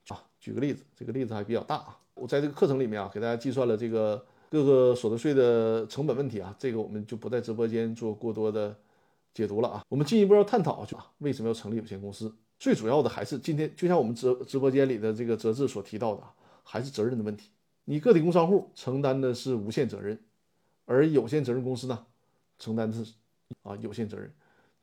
[0.08, 1.98] 啊，举个例子，这个例子还比较大啊。
[2.14, 8.74] 我在这个课程里面啊，给大家计算了这个各个所得税的成本问题啊，这个我们就不在直播间做过多的
[9.34, 9.84] 解读了啊。
[9.90, 12.34] 我们进一步要探讨就啊，为什么要成立有限公司？
[12.58, 16.22] 最主要的还是今天就像我们直直播间里的这个哲志所提到的，
[16.62, 17.50] 还是责任的问题。
[17.84, 20.18] 你个体工商户承担的是无限责任。
[20.84, 22.06] 而有限责任公司呢，
[22.58, 23.12] 承担的是
[23.62, 24.32] 啊有限责任，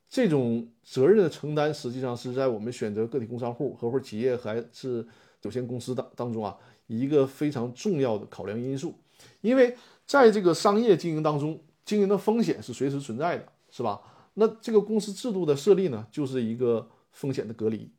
[0.08, 5.06] 这种责任的承担，实际上是在我们选择个体工商户、合伙企业还是
[5.42, 8.94] 有限公司当当中啊，一个非常重要的考量因素。
[9.42, 14.00] 因为在这个商业经营当中，经营的风险是随时存在的，是吧？
[14.34, 17.90] 那这个公司制度的设立呢，就是一个风险的隔离。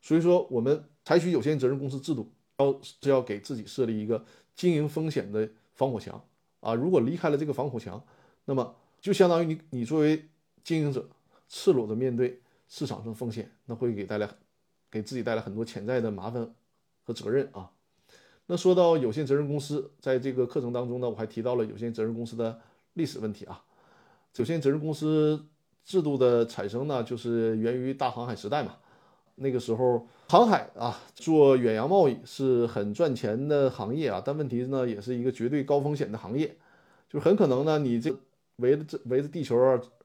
[0.00, 6.22] 所以说，我们采取有限责任公司制度，要是要给自己设立一个经营风险的防火墙。
[6.60, 8.02] 啊，如果离开了这个防火墙，
[8.44, 10.28] 那么就相当于你你作为
[10.64, 11.08] 经营者，
[11.48, 14.28] 赤裸的面对市场上的风险，那会给带来
[14.90, 16.54] 给自己带来很多潜在的麻烦
[17.04, 17.70] 和责任啊。
[18.46, 22.60] 那说到有限责任公司，在这个课程当中呢，我还提到了有限责任公司的
[22.94, 23.62] 历史问题啊。
[24.36, 25.44] 有限责任公司
[25.84, 28.76] 制度的产生呢，就是源于大航海时代嘛。
[29.34, 36.54] 那个时候，航海啊，做远洋贸易是很赚钱的行业啊，但问题呢，也是一个绝对高风险的行业，
[37.08, 38.14] 就是很可能呢，你这
[38.56, 39.56] 围着这围着地球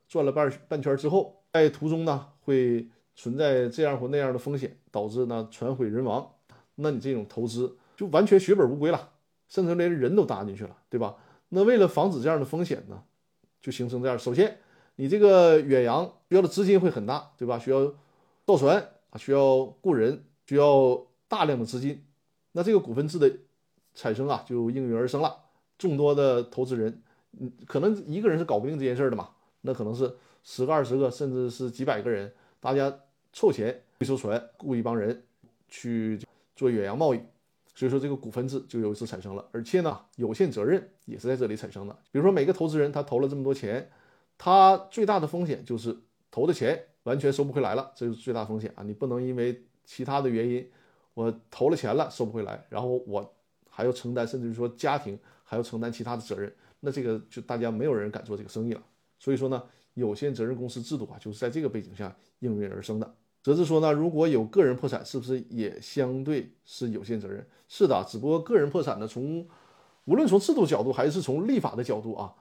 [0.07, 6.25] 转了半半圈之后，在途中呢会存在这样或那样的风险，导致呢船毁人亡，
[6.75, 9.09] 那你这种投资就完全血本无归了，
[9.49, 11.17] 甚至连人都搭进去了，对吧？
[11.49, 13.03] 那为了防止这样的风险呢，
[13.61, 14.59] 就形成这样，首先
[14.95, 17.59] 你这个远洋需要的资金会很大，对吧？
[17.59, 17.93] 需要
[18.45, 18.87] 造船。
[19.17, 22.05] 需要雇人，需要大量的资金，
[22.51, 23.31] 那这个股份制的
[23.93, 25.35] 产生啊，就应运而生了。
[25.77, 27.01] 众多的投资人，
[27.39, 29.29] 嗯，可能一个人是搞不定这件事的嘛，
[29.61, 32.93] 那可能是十个、二十个，甚至是几百个人，大家
[33.31, 35.23] 凑钱一艘船，雇一帮人
[35.67, 36.19] 去
[36.55, 37.19] 做远洋贸易。
[37.75, 39.43] 所以说，这个股份制就由此产生了。
[39.51, 41.93] 而且呢，有限责任也是在这里产生的。
[42.11, 43.89] 比如说，每个投资人他投了这么多钱，
[44.37, 45.97] 他最大的风险就是
[46.29, 46.85] 投的钱。
[47.03, 48.83] 完全收不回来了，这就是最大风险啊！
[48.83, 50.65] 你不能因为其他的原因，
[51.13, 53.33] 我投了钱了收不回来，然后我
[53.69, 58.81] 还要承担，甚至于说家庭还要承担其他的责任，那这个就大家没有人敢做这个生意了。
[59.19, 59.61] 所以说呢，
[59.95, 63.15] 有限责任公司制度啊，就是在这个背景下应运而生的。
[63.41, 67.45] 则是说呢，如果有个人破产，是不是也相对是有限责任？
[67.67, 69.45] 是的，只不过个人破产呢，从
[70.05, 72.33] 无论从制度角度还是从立法的角度啊。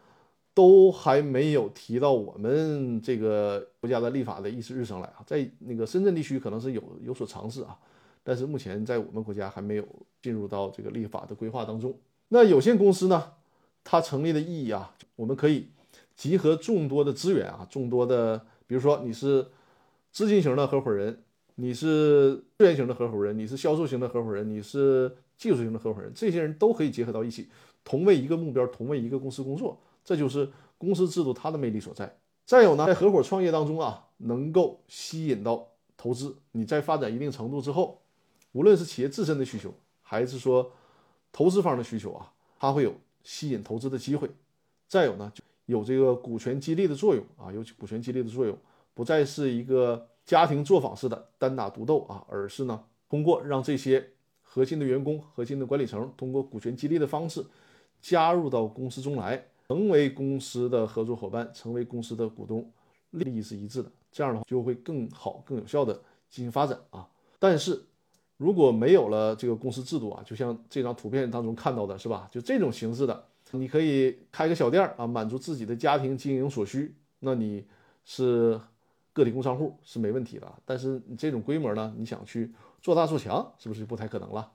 [0.55, 7.79] 都还没有提到我们这个国家的立法的议事日程来啊，在那个深圳地区可能是有有所尝试啊，
[8.23, 9.87] 但是目前在我们国家还没有
[10.21, 11.95] 进入到这个立法的规划当中。
[12.29, 13.33] 那有限公司呢，
[13.83, 15.69] 它成立的意义啊，我们可以
[16.15, 19.47] 集合众多的资源啊，众多的，比如说你是
[20.11, 21.23] 资金型的合伙人，
[21.55, 27.49] 你是资源型的合伙人，你是销售型的合伙人，你是技术型的合伙人，这些人都可以结合到一起，
[27.83, 29.81] 同为一个目标，同为一个公司工作。
[30.05, 32.19] 这就是公司制度它的魅力所在。
[32.45, 36.37] 再有呢，在合伙创业当中啊，能够吸引到投资。
[36.51, 38.03] 你在发展一定程度之后，
[38.51, 40.73] 无论是企业自身的需求，还是说
[41.31, 44.29] 投资方的需求啊，它会有吸引投资的机会。
[44.89, 45.33] 再有呢，
[45.67, 48.59] 有这个股权激励的作用啊，有股权激励的作用，
[48.93, 54.11] 不再是一个家庭作坊式的单打独斗啊，而是呢，通过让这些
[54.43, 57.43] 核心的员工、核心的管理层通过股权激励的方式
[58.01, 59.47] 加入到公司中来。
[59.73, 62.71] 成为公司的合作伙伴，成为公司的股东，
[63.13, 65.95] 利益是一致的，这样的话就会更好、更有效的
[66.29, 67.09] 进行发展啊。
[67.39, 67.83] 但是
[68.37, 72.29] 如果没有了这个公司制度啊，就像这张图片当中看到的是吧？
[72.31, 77.65] 就这种形式的，你可以开个小店啊，满足自己的家庭经营所需，那你
[78.05, 78.61] 是
[79.15, 80.53] 个体工商户是没问题的。
[80.67, 84.53] 但是你这种规模呢，你想去做大做强，是不是就不太可能了？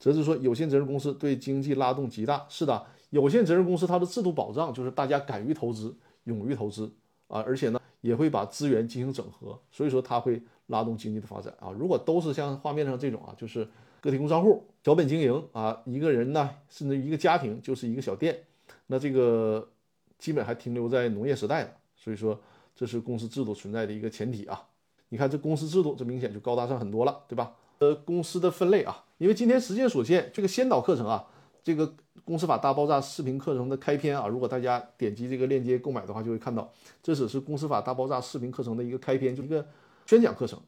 [0.00, 2.44] 则是说，有限责任公司对经济拉动极大。
[2.48, 2.84] 是的。
[3.10, 5.92] 有限责任公司它的制度保障就是大家敢于投资、
[6.24, 6.88] 勇于投资
[7.26, 11.74] 啊，而且呢，也会把资源进行整合，所以说它会拉动经济的发展啊。
[11.76, 13.68] 如果都是像画面上这种啊，就是
[14.00, 18.44] 个体工商户小本经营啊，一个人呢，甚至一个家庭就是一个小店，
[18.86, 19.68] 那这个
[20.16, 22.40] 基本还停留在农业时代的，所以说
[22.76, 24.68] 这是公司制度存在的一个前提啊。
[25.08, 27.56] 你看这公司制度，这明显就高大上很多了，对吧？
[27.80, 31.22] 呃，公司的分类啊，因为今天时间所限，这个先导课程啊，
[31.62, 39.68] 这个公司法大爆炸视频课程的开篇啊，如果大家点击这个链接购买的话，就会看到，这只是公司法大爆炸视频课程的一个开篇，就一个
[40.06, 40.58] 宣讲课程。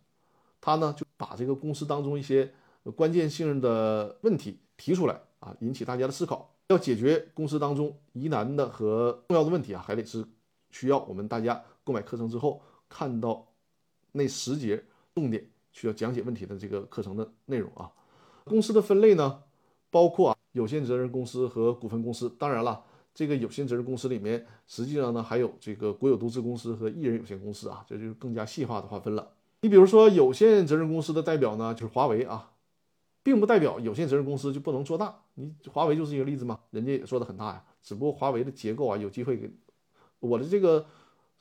[0.61, 2.53] 它呢就把这个公司当中一些
[2.95, 6.55] 关键性的问题提出来啊，引起大家的思考。
[6.69, 10.23] 要解决公司当中疑难的和重要的问题啊，还得是
[10.71, 12.61] 需要我们大家购买课程之后
[12.91, 13.49] 看到
[14.13, 14.85] 那十节
[15.15, 15.43] 重点。
[15.75, 17.91] 需要讲解问题的这个课程的内容啊，
[18.45, 19.43] 公司的分类呢，
[19.91, 22.29] 包括啊有限责任公司和股份公司。
[22.39, 29.33] 当然了，这个有限责任公司里面，实际上呢还有这个国有独资公司和一人有限公司啊，这就是更加细化的划分了。
[29.61, 32.53] 你比如说有限责任公司的代表呢，就是华为啊，
[33.23, 35.23] 并不代表有限责任公司就不能做大。
[35.35, 39.51] 你华为就是一个例子嘛，人家也做的很大呀，只不过华为的结构啊，有机会给
[40.21, 40.85] 我的这个。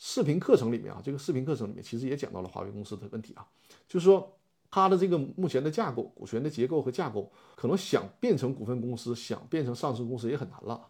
[0.03, 3.45] 视频课程里面啊，这个视频课程里面其实也讲到了华为公司的问题啊，
[3.87, 4.35] 就是说
[4.71, 10.87] 它的这个目前的架构、股权的结构和架构，可能想变成股份公司、想变成上市公司也很难了。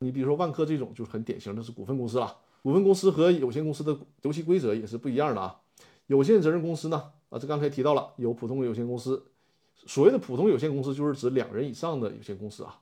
[0.00, 2.36] 你比如说万科这种，就是很典型的是股份公司了。
[2.62, 5.60] 股份公司和有限公司的游戏规则也是不一样的啊。
[6.08, 9.22] 有限责任公司呢，啊，这刚才提到了有普通有限公司，
[9.86, 12.80] 所谓的普通有限公司就是指两人以上的有限公司啊，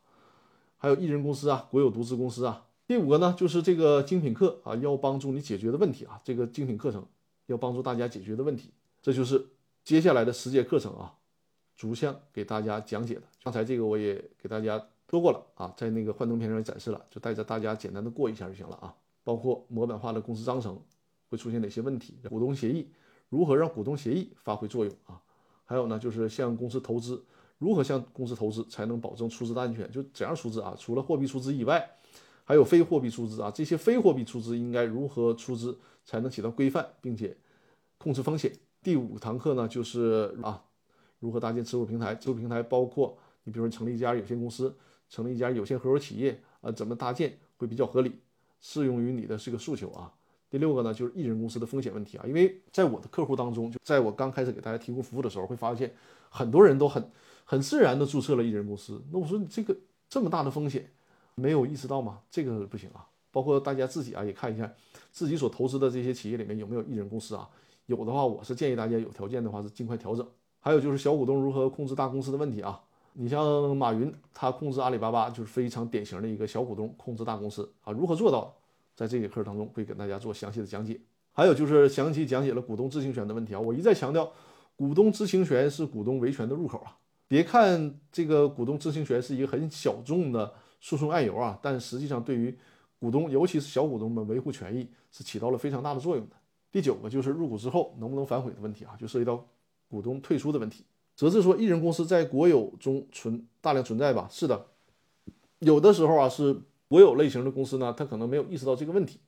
[0.79, 2.65] 还有一人公司啊、国有独资公司啊。
[2.87, 7.05] 第五个呢，就是这个精品课啊，要帮助你解决的问题啊，这个精品课程
[7.47, 8.71] 要帮助大家解决的问题，
[9.03, 9.47] 这就是
[9.88, 11.14] 接下来的十节课程啊，
[11.74, 13.22] 逐项给大家讲解的。
[13.42, 18.94] 刚才这个我也给大家说过了啊，在那个幻灯片上也展示了，就带着大家简单的过一下就行了啊。
[19.24, 20.79] 包括模板化的公司章程
[21.31, 22.92] 会出现哪些问题，股东协议
[23.31, 25.18] 如何让股东协议发挥作用啊？
[25.64, 27.24] 还有呢，就是向公司投资，
[27.57, 29.90] 如何向公司投资才能保证出资的安全？
[29.90, 30.77] 就怎样出资啊？
[30.79, 31.90] 除了货币出资以外。
[32.44, 37.35] 还有非货币出资啊，这些非货币出资应该如何出资才能起到规范并且
[37.96, 38.53] 控制风险？
[38.88, 40.64] 第五堂课呢，就是啊，
[41.18, 42.14] 如何搭建持股平台？
[42.14, 44.74] 持股平台包括你比如说成立一家有限公司，
[45.11, 48.12] 成立一家有限合伙企业啊，怎么搭建会比较合理，
[48.62, 50.11] 适用于你的这个诉求啊？
[50.48, 55.94] 第六个呢，就是一人公司的风险问题啊，因为在我的客户当中，就在我刚开始给大家提供服务的时候，会发现
[56.31, 57.11] 很多人都很
[57.44, 59.03] 很自然的注册了一人公司。
[59.12, 59.77] 那我说你这个
[60.09, 60.90] 这么大的风险。
[61.35, 62.20] 没有意识到吗？
[62.31, 63.07] 这个不行啊！
[63.31, 64.72] 包括大家自己啊，也看一下
[65.12, 67.46] 自己所投资的这些企业里面有没有一人公司啊？
[67.88, 70.27] 有的话，我是建议大家有条件的话是尽快调整。
[70.61, 72.79] 还有就是小股东如何控制大公司的问题啊？
[73.14, 77.90] 你像马云，他控制阿里巴巴就是非常典型的一个小股东控制大公司啊。
[77.90, 78.55] 如何做到？
[78.94, 81.01] 在这节课当中会给大家做详细的讲解。
[81.33, 83.61] 还有就是详细讲解了股东知情权的问题啊。
[83.61, 84.31] 我一再强调，
[84.77, 86.94] 股东知情权是股东维权的入口啊。
[87.27, 90.53] 别看这个股东知情权是一个很小众的。
[90.81, 92.57] 诉讼案由啊，但实际上对于
[93.01, 96.37] 股东，尤其是小股东们维护权益是起到了非常大的作用的。
[96.79, 99.45] 第九个就是入股之后能不能反悔的问题啊，就涉及到
[99.88, 100.85] 股东退出的问题。
[101.17, 104.29] 则是说，一人公司在国有中存大量存在吧？
[104.31, 104.67] 是的，
[105.59, 109.19] 有的时候啊是国有类型的公司呢，他可能没有意识到这个问题。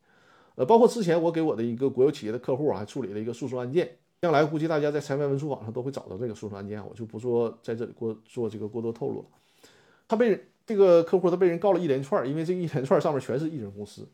[0.55, 3.97] 呃，包括之前我给我的一个国有企业的客户啊，还处理了一个诉讼案件。
[4.23, 9.25] 将来估计大家在裁判文书网上都会找到这个诉讼案件，我就不做在这里过做这个过多透露了。
[10.07, 10.47] 他被。
[10.67, 14.07] 这个客户他被人告了一连串，因为这一连串上面全是艺人公司，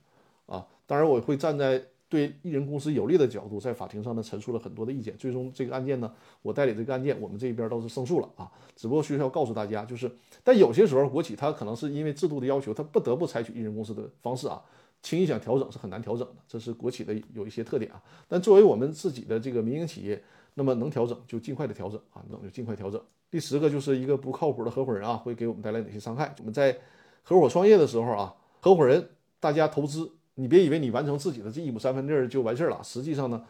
[0.46, 1.84] 啊，当然我会站在
[2.16, 5.14] 对艺人公司有利的角度，在法庭上呢陈述了很多的意见。
[5.18, 8.50] 最终这个案件呢，我代理这个案件，我们这边倒是胜诉了啊。
[8.74, 10.10] 只不过需要告诉大家，就是，
[10.42, 14.62] 但有些时候国企它可能是因为制度的要求，它不得不采取艺人公司的方式啊，
[15.02, 18.02] 轻易想调整是很难调整的，这是国企的有一些特点啊。
[18.26, 20.22] 但作为我们自己的这个民营企业，
[20.54, 22.98] 那么能调整就尽快的调整啊，能就尽快调整。
[23.30, 26.34] 第十个就是一个不靠谱的合伙人啊，会给我们带来哪些伤害？
[26.38, 26.78] 我们在
[27.22, 32.80] 合伙创业的时候啊，合伙人大家投资，你别以为你完成自己的这一亩三分地儿就完事儿了。
[32.84, 33.44] 实际上呢，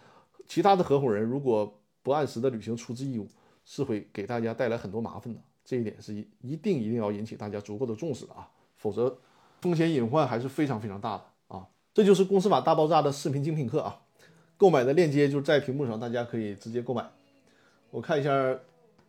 [0.47, 3.29] 其他的合伙人如果不按时的履行出资义务，
[3.65, 5.39] 是会给大家带来很多麻烦的。
[5.65, 9.17] 这一点是一一定一定要引起大家足够的重视的啊，否则
[9.61, 11.67] 风险隐患还是非常非常大的啊。
[11.93, 14.01] 这就是公司法大爆炸的视频精品课啊，
[14.57, 17.09] 购买的链接就在屏幕上，大家可以直接购买。
[17.91, 18.59] 我看一下。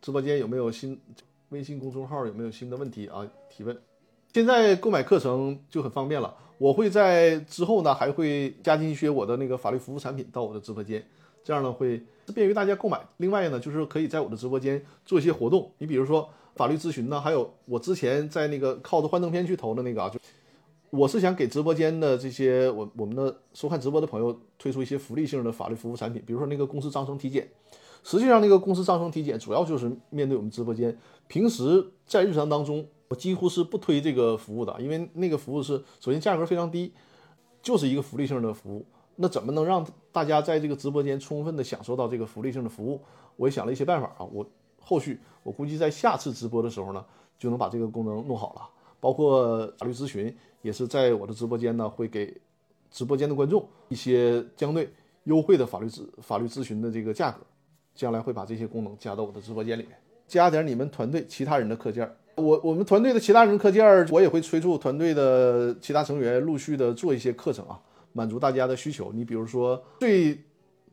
[0.00, 0.96] 直播间有没有新
[1.48, 3.28] 微信公众号有没有新的问题啊？
[3.50, 3.76] 提问。
[4.32, 11.02] 现在购买课程就很方便了，我会在之后呢还会加进一些我的那个法律服务产品到我的直播间，
[11.42, 12.02] 这样呢会
[12.34, 13.00] 便于大家购买。
[13.16, 20.18] 另外呢就是可以在我的直播间做一些活动，你比如说法律咨询呢，还有我之前在那个靠着幻灯片去投的那个啊，就
[20.90, 27.48] 我是想给直播间的这些我我们的收看直播的朋友推出一些福利性的法律服务产品，比如说那个公司章程体检。
[28.04, 30.96] 实际上，那个公司章程体检主要就是面对我们直播间。
[31.26, 36.92] 平时在日常当中，我几乎是不推这个服务的，因为那个服务是首先价格非常低，
[37.62, 38.84] 就是一个福利性的服务。
[39.16, 43.00] 那怎么能让大家在这个直播间充分的享受到这个福利性的服务？
[43.36, 44.24] 我也想了一些办法啊。
[44.30, 44.46] 我
[44.80, 47.04] 后续我估计在下次直播的时候呢，
[47.38, 48.68] 就能把这个功能弄好了。
[49.00, 52.36] 包括法律咨询，也是在我的直播间呢，会给
[52.90, 54.92] 直播间的观众一些相对
[55.24, 57.40] 优惠的法律咨法律咨询的这个价格。
[57.94, 59.98] 将来会把这些功能加到我的直播间里面，
[60.28, 62.08] 加点你们团队其他人的课件。
[62.38, 67.78] 我我们团队的其他人课件儿，我也会催促团队的其他成员陆续的做一些课程啊，
[68.12, 69.12] 满足大家的需求。
[69.12, 70.38] 你比如说最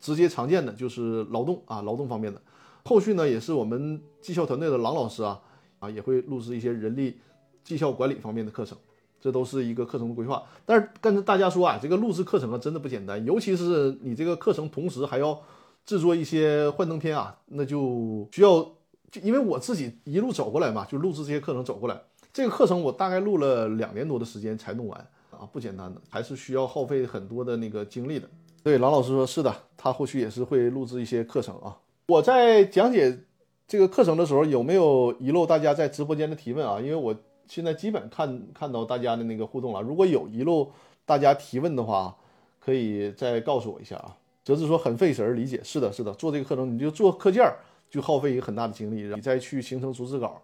[0.00, 2.40] 直接常见的就是劳动啊，劳动方面的。
[2.84, 5.40] 后续呢，也是我们绩效团队的郎老师啊
[5.78, 7.16] 啊，也会录制一些人力
[7.64, 8.76] 绩效管理方面的课程，
[9.20, 10.42] 这都是一个课程的规划。
[10.64, 15.40] 但是跟大家说啊，这个录制课程啊，真的不简单，尤其是你这个课程同时还要。
[15.86, 18.68] 制作一些幻灯片啊，那就需要，
[19.10, 22.00] 就因为我自己一路走过来嘛，就录制这些课程走过来。
[22.32, 24.98] 这个课程我大概录了两年多的时间才弄完
[25.30, 28.28] 啊，不简单的，还是需要耗费很多的那个精力的。
[28.62, 31.78] 对，郎老师说是的，他后续也是会录制一些课程啊。
[32.08, 33.20] 我在讲解
[33.66, 36.80] 这个课程的时候，有没有遗漏大家在直播间的提问啊？
[36.80, 37.14] 因为我
[37.46, 40.70] 现在基本看看到大家的那个互动了，如果有遗漏
[41.04, 42.16] 大家提问的话，
[42.60, 44.16] 可以再告诉我一下啊。
[44.44, 47.56] 则是说很费神理解，是的，是的，做这个课程你就做课件儿，
[47.88, 50.42] 就耗费一个很大的精力，你再去形成逐字稿，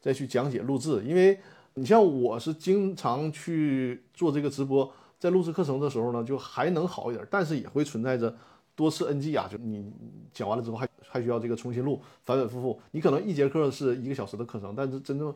[0.00, 1.02] 再去讲解录制。
[1.04, 1.38] 因为
[1.74, 8.34] 你像我是经常去做这个直播，在录制课程的时候呢，就还能好一点，但是也会存在着
[8.76, 9.92] 多次 NG 啊，就你
[10.32, 12.80] 讲完了之后还还需要这个重新录，反反复复。
[12.92, 15.34] 你可能一节课是一个小时的课程，但是真正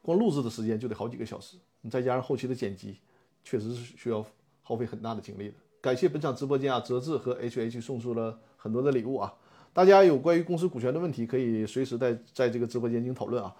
[0.00, 2.98] 光录制的时间就得好几个小时，你再加上后期的剪辑，
[3.42, 4.24] 确实是需要
[4.62, 5.54] 耗费很大的精力的。
[5.80, 9.32] 感谢本场直播间啊，泽志和 H H 送出了很多的礼物啊！
[9.72, 13.54] 大家有关于公司股权的问题，可以随时在在这个直播间进行讨论啊。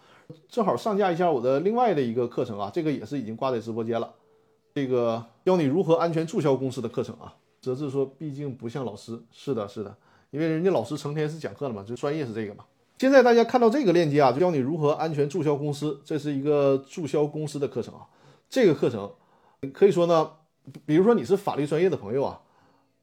[0.48, 4.12] 正好上架一下我的另外的一个课程啊，这个也是已经挂在直播间了。
[4.74, 7.34] 这个教你如何安全注销公司的课程啊。
[7.60, 9.96] 泽志说，毕竟不像老师，是的，是的，
[10.30, 12.64] 因为人家老师成天是讲课的嘛，就专业是这个嘛。
[12.98, 18.06] 现在大家看到这个链接啊，就教你如何安全注销公司，这是一个注销公司的课程啊。
[18.48, 19.10] 这个课程
[19.72, 20.32] 可以说呢。
[20.84, 22.38] 比如说你是法律专业的朋友啊，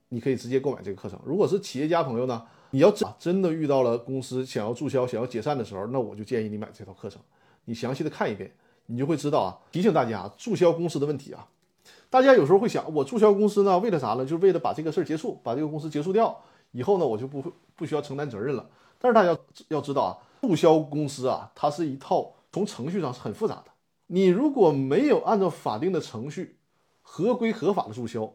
[0.10, 1.20] 你可以直接购买这个课程。
[1.26, 2.42] 如果是企业家朋友呢，
[2.72, 7.22] 你要真真的遇到了公司想要注销、想要解散的时候，那我就建议你买这套课程，
[7.66, 8.52] 你详细的看一遍，
[8.88, 9.58] 你就会知道啊。
[9.72, 11.48] 提醒大家，注销公司的问题啊，
[12.10, 14.26] 大家有时候会想，我注销公司呢，为了啥呢？
[14.26, 16.42] 就是为了把这个事儿结束，把这个公司结束掉，
[16.72, 18.70] 以后呢，我就不会不需要承担责任了。
[19.00, 19.38] 但是大家
[19.70, 20.12] 要知道啊，
[20.42, 23.66] 注销公司啊，它是一套从程序上是很复杂的，
[24.08, 26.56] 你如果没有按照法定的程序。
[27.10, 28.34] 合规合法的注销，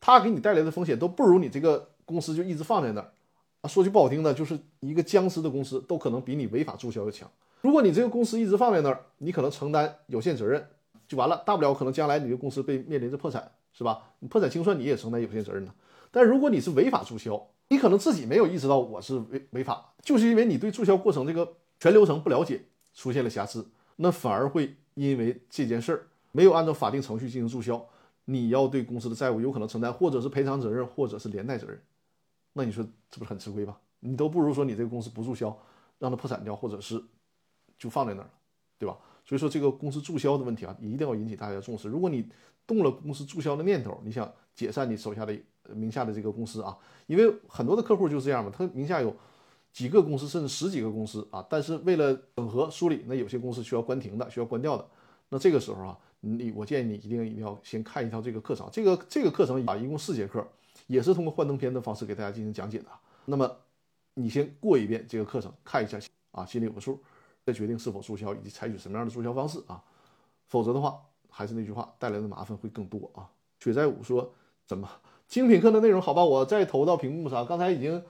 [0.00, 3.12] 它给你带来的风险都不如你这个公司就一直放在那儿
[3.60, 3.68] 啊。
[3.68, 7.30] 说句不好听的，就是一个僵尸的公司都可能比你违法注销要强。
[7.60, 10.64] 如果你这个公司一直放在那儿，你可能承担有限责任
[11.06, 14.00] 就完了，大不了可能将来你的公司被面临着破产，是吧？
[14.20, 15.72] 你破产清算你也承担有限责任呢。
[16.10, 22.62] 但如果你是违法注销，你可能自己没有意识到我是违违法，就是因为你对注销过程这个全流程不了解，
[22.94, 27.84] 出现了瑕疵，那反而会因为这件事儿没有按照法定程序进行注销。
[28.24, 31.80] 你要对公司的债务有可能承担，或者是赔偿责任，或者是连带责任，
[32.58, 33.78] 那你说这不是很吃亏吧？
[34.00, 35.56] 你都不如说你这个公司不注销，
[36.00, 37.00] 让它破产掉，或者是
[37.78, 38.30] 就放在那儿了，
[38.76, 38.98] 对吧？
[39.24, 41.88] 所以说这个公司注销的问题啊，一定要引起大家重视。
[41.88, 42.28] 如果你
[42.66, 45.38] 动了公司注销的念头，你想解散你手下的
[45.72, 49.14] 名下的这个公司啊，因为很多的客户就是这样嘛，他名下有
[49.72, 54.84] 几个公司，甚至十几个公司啊，但是为了整合梳理，那有些公司需要关停的，需要关掉的，
[55.28, 55.96] 那这个时候啊。
[56.20, 60.44] 你我建议你一定一定要先看一套这个课程，这个这个课程啊一共四节课，
[60.88, 62.86] 也是通过幻灯片的方式给大家进行讲解的。
[63.26, 63.56] 那么
[64.14, 65.96] 你先过一遍这个课程，看一下
[66.32, 67.00] 啊，心里有个数，
[67.46, 69.80] 再决定是否注销以及采取什么样的注销方式啊。
[70.46, 73.30] 否则的话，还是那句话，带来的麻烦会更多啊。
[73.60, 74.34] 雪在五说
[74.66, 74.90] 怎么
[75.28, 76.24] 精品课的内容好吧？
[76.24, 78.02] 我再投到屏幕上，刚才已经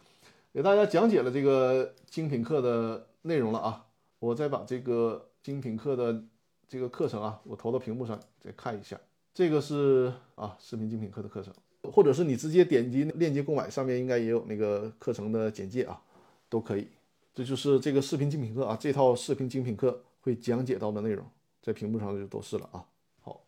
[0.55, 3.87] 给大家讲解了这个精品课的内容了啊。
[4.19, 6.25] 我再把这个精品课的。
[6.71, 9.01] 这个课程啊，我投到屏幕上再看一下。
[9.33, 11.51] 这个是啊，视频精品课的课程，
[11.83, 16.01] 或者是你直接点击链接购买，上面应该也有那个课程的简介啊，
[16.49, 16.89] 都可以。
[17.35, 21.25] 这就是这个视频精品课啊，这套视频精品课会讲解到的内容，
[21.63, 22.85] 在屏幕上就都是了啊。
[23.21, 23.41] 好，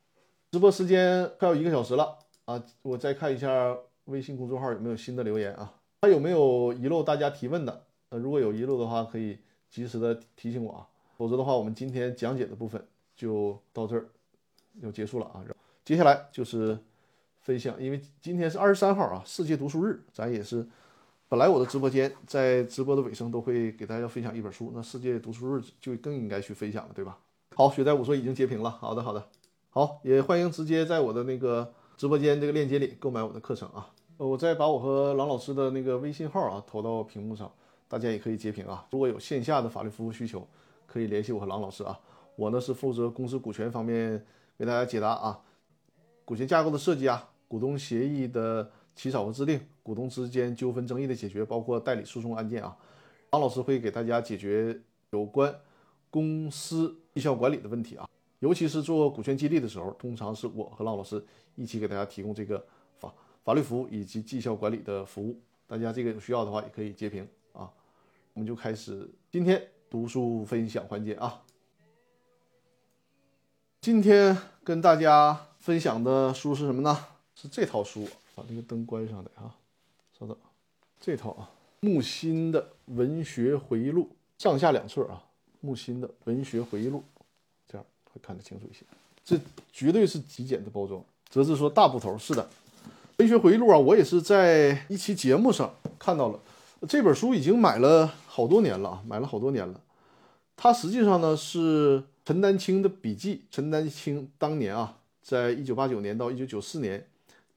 [0.53, 7.87] 直播时间快要一个小时了啊，我再看一下微信公众号有没有新的留言啊，还有没有遗漏大家提问的？
[8.11, 12.87] 呃，如果有遗漏的话，可以及时的提醒我啊，否则的话，我们今天讲解的部分。
[13.17, 14.09] 就到这儿，
[14.81, 15.45] 就结束了啊。
[15.85, 16.79] 接下来就是
[17.51, 20.65] 分享，因为今天是二十三号啊，世界读书日，咱也是
[21.29, 27.19] 本来我的直播间在直播的尾声都会给大家分享一本书，那世界读书日就更应该去分享了，对吧？
[27.57, 29.27] 好，雪在我说已经截屏了，好的好的，
[29.71, 33.91] 好，也欢迎直接在我的那个直播间这个链接里购买我的课程啊。
[34.19, 37.53] 呃，我再把我和郎老师的那个微信号啊投到屏幕上，
[37.89, 38.87] 大家也可以截屏啊。
[38.93, 40.47] 如果有线下的法律服务需求，
[40.87, 41.99] 可以联系我和郎老师啊。
[42.37, 44.25] 我呢是负责公司股权方面
[44.59, 45.41] 为大家解答啊，
[46.25, 52.77] 股权架构的设计啊，股东协议的起草和制定，股东之间纠纷争议的解决，包括代理诉讼案件啊。
[53.33, 54.81] 郎老师会给大家解决
[55.11, 55.53] 有关
[56.11, 61.21] 公司绩效管理的问题啊，尤其是做股权激励的时候，通常是我和郎老师
[61.57, 62.65] 一起给大家提供这个。
[63.43, 67.73] 法律服务以及绩效管理的服务，大家这个有需要的话也可以截屏啊。
[68.35, 71.43] 我们就开始今天读书分享环节啊。
[73.81, 77.07] 今天跟大家分享的书是什么呢？
[77.41, 79.57] 是这套书，把这个灯关上的啊。
[80.19, 80.37] 稍等，
[81.01, 81.49] 这套啊，
[81.81, 85.25] 木心的文学回忆录，上下两册啊。
[85.63, 87.03] 木心的文学回忆录，
[87.67, 88.85] 这样会看得清楚一些。
[89.25, 89.39] 这
[89.73, 91.03] 绝对是极简的包装。
[91.31, 92.47] 则是说大部头，是的。
[93.17, 96.39] 文学回忆录啊，我也是在一期节目上看到了
[96.87, 99.81] 这本书，已经买了好多年了啊，买了好多年了。
[100.57, 103.45] 它实际上呢是陈丹青的笔记。
[103.51, 107.07] 陈丹青当年啊，在一九八九年到一九九四年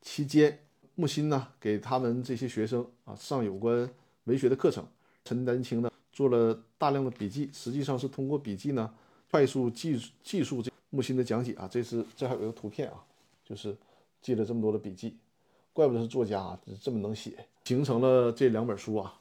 [0.04, 0.60] 期间，
[0.94, 3.90] 木心呢给他们这些学生啊上有关
[4.26, 4.86] 文学的课程。
[5.26, 8.94] 陈丹青呢做了大量的笔记，实际上是通过笔记呢
[9.32, 11.68] 快速记记述这木心的讲解啊。
[11.72, 13.02] 这是这还有一个图片啊，
[13.44, 13.76] 就是
[14.22, 15.18] 记了这么多的笔记。
[15.72, 17.32] 怪不得是作家，这么能写，
[17.64, 19.20] 形成了这两本书啊。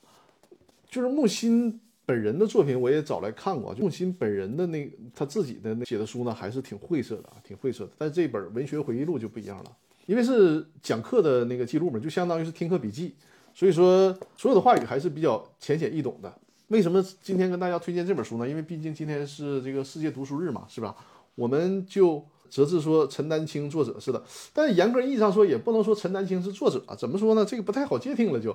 [0.91, 3.73] 就是木心本人的作品，我也找来看过。
[3.77, 7.93] 木心本人的那他自己的那写的书呢，还是挺晦涩的啊，挺晦涩的。
[7.97, 9.77] 但这本文学回忆录就不一样了，
[10.07, 13.15] 因为是讲课的那个记录嘛，就相当于是听课笔记，
[13.55, 16.33] 所以说所有的话语还是比较浅显易懂的。
[16.69, 18.49] 为什么今天跟大家推荐这本书呢？
[18.49, 20.97] 因为毕竟今天是这个世界读书日嘛，是吧？
[21.35, 22.25] 我们就。
[22.53, 24.23] 折至说陈丹青作者是的，
[24.53, 27.43] 但严格意义上说也不能说陈丹青是作者啊，怎么说呢？
[27.47, 28.39] 这个不太好界定了。
[28.39, 28.55] 就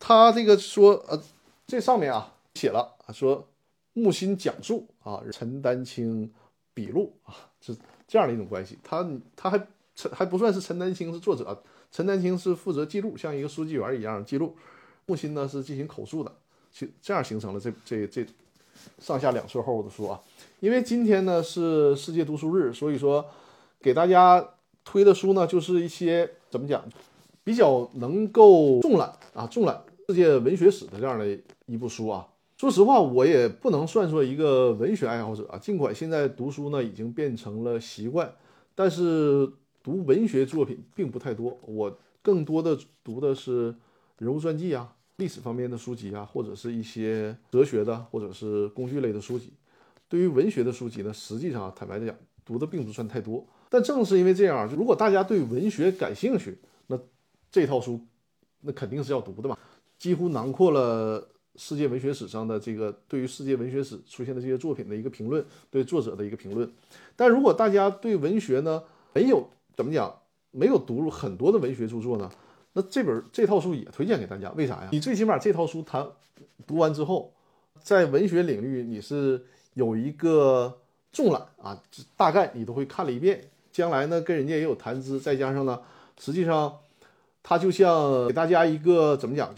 [0.00, 1.22] 他这个说，呃，
[1.66, 3.46] 这上面啊写了，说
[3.92, 6.32] 木心讲述啊，陈丹青
[6.72, 7.76] 笔录啊，是
[8.08, 8.78] 这样的一种关系。
[8.82, 9.06] 他
[9.36, 9.66] 他还
[9.96, 14.54] 陈还不算是陈丹青是作者，陈丹青是负责记录，像一个书记员一样记录，
[15.06, 16.30] 木心呢是进行口述的，
[16.70, 18.24] 就这样形成了这这这
[18.98, 20.20] 上下两册厚的书啊。
[20.60, 23.24] 因为今天呢是世界读书日，所以说
[23.80, 24.46] 给大家
[24.84, 26.84] 推的书呢，就是一些怎么讲，
[27.42, 31.26] 比较能够纵览啊，纵览世界文学史的这样的
[31.64, 32.28] 一部书啊。
[32.58, 38.30] 说实话，我也不能算作一个文学爱好者啊，尽管现在读书呢已经变成了习惯，
[38.74, 39.50] 但是
[39.86, 41.56] 读文学作品并不太多。
[41.62, 43.72] 我更多的读的是
[44.18, 49.52] 人物传记啊、历史方面的书籍啊，或者是一些哲学的或者是工具类的书籍。
[50.08, 53.46] 对于文学的书籍呢，实际上坦白的讲，读的并不算太多。
[53.68, 56.58] 但正是因为这样，如果大家对文学感兴趣，
[56.88, 56.98] 那
[57.48, 58.00] 这套书
[58.62, 59.56] 那肯定是要读的嘛。
[59.96, 61.24] 几乎囊括了
[61.54, 66.68] 世界文学史上的这个对于世界文学史出现的这些作品的一个评论，对作者的一个评论。
[67.14, 68.82] 但如果大家对文学呢
[69.14, 70.12] 没有怎么讲，
[70.50, 72.30] 没有读入很多的文学著作呢，
[72.72, 74.50] 那这本这套书也推荐给大家。
[74.56, 74.88] 为啥呀？
[74.90, 76.08] 你最起码这套书它
[76.66, 77.32] 读完之后，
[77.82, 79.46] 在文学领域你是。
[79.76, 80.78] 有一个
[81.12, 81.78] 纵览啊，
[82.16, 83.50] 大概你都会看了一遍。
[83.70, 85.78] 将来呢，跟人家也有谈资，再加上呢，
[86.18, 86.78] 实际上
[87.42, 89.54] 它就像给大家一个怎么讲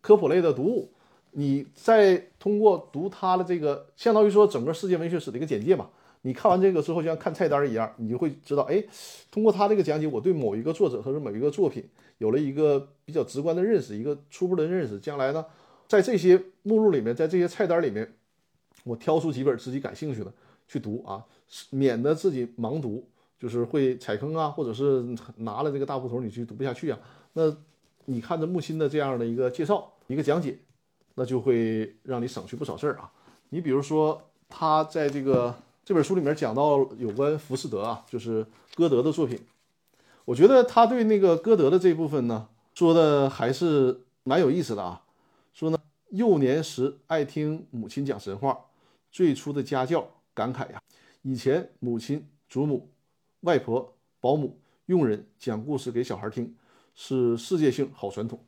[0.00, 0.92] 科普类的读物。
[1.30, 5.88] 你再通过读它的这个，相当于说整个世界文学史的一个简介嘛。
[6.22, 8.84] 你看完这个之后，就像看菜单一样，你就会知道，哎，
[9.30, 14.98] 通过他这个讲解，我对某一个作者或者某一个作品有了一个比较直观的认识，一个初步的认识。
[14.98, 15.44] 将来呢，
[15.86, 18.12] 在这些目录里面，在这些菜单里面。
[18.84, 20.32] 我挑出几本自己感兴趣的
[20.66, 21.22] 去读啊，
[21.68, 23.06] 免得自己盲读，
[23.38, 25.04] 就是会踩坑啊，或者是
[25.36, 26.98] 拿了这个大部头你去读不下去啊。
[27.34, 27.54] 那
[28.06, 30.56] 你看着木心的这样的一个介绍、一个讲解，
[31.14, 33.12] 那就会让你省去不少事儿啊。
[33.50, 34.18] 你比如说
[34.48, 35.54] 他在这个
[35.90, 39.36] 这本书里面讲到有关浮士德啊，就是歌德的作品，
[40.24, 45.02] 我觉得他对那个歌德的这部分呢说的还是蛮有意思的啊，
[45.52, 45.76] 说呢
[46.10, 48.56] 幼年时爱听母亲讲神话。
[49.10, 50.80] 最初的家教感慨呀，
[51.22, 52.88] 以前母亲、祖母、
[53.40, 56.54] 外婆、保姆、佣人讲故事给小孩听，
[56.94, 58.38] 是世界性好传统。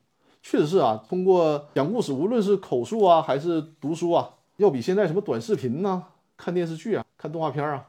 [0.41, 6.05] 确实是啊，通过讲故事，无论是口述啊，还是读书啊，要比现在什么短视频呐、
[6.37, 7.87] 看电视剧啊、看动画片啊，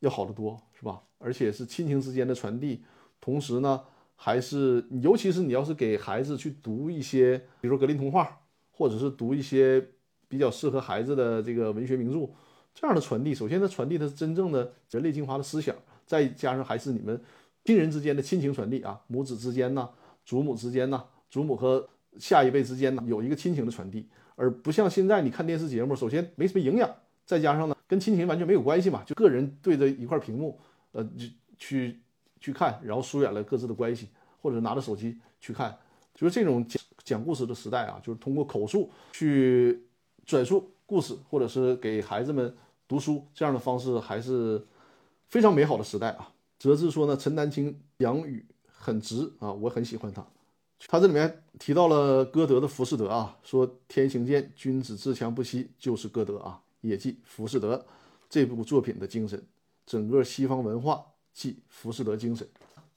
[0.00, 1.02] 要好得多，是吧？
[1.18, 2.82] 而且是亲情之间的传递。
[3.20, 3.78] 同时呢，
[4.16, 8.40] 还是尤其是你要是给孩子去读一些，比如说格林童话，
[8.70, 9.86] 或者是读一些
[10.28, 12.26] 比较适合孩子的这个文学名著，
[12.72, 17.20] 这样的传递，首先它传递的是真正的人类精华的思想，再加上还是你们
[17.66, 19.86] 亲人之间的亲情传递啊，母子之间呢，
[20.24, 21.86] 祖母之间呢，祖母和
[22.18, 26.88] 下一辈之间呢，有一个亲情的传递，而不像现在你看电视节目，首先没什么营养，
[27.26, 30.58] 再加上呢，跟亲情完全没有关系嘛，就个人对着一块屏幕，
[30.92, 31.26] 呃，就
[31.58, 32.00] 去。
[32.40, 34.06] 去看，然后疏远了各自的关系，
[34.42, 35.74] 或者拿着手机去看，
[36.14, 39.82] 就是这种讲讲故事的时代啊，就是通过口述去
[40.26, 42.54] 转述故事，或者是给孩子们
[42.86, 44.62] 读书这样的方式，还是
[45.30, 46.30] 非常美好的时代啊。
[46.58, 50.22] 哲志说呢，陈丹青讲语很直啊，我很喜欢他。
[50.86, 57.76] 他这里面提到了歌德的《浮士德》啊，说天行健，君子自强不息，就是歌德啊，也即《浮士德》
[58.30, 59.44] 这部作品的精神，
[59.84, 61.06] 整个西方文化。
[61.34, 62.48] 即浮士德精神，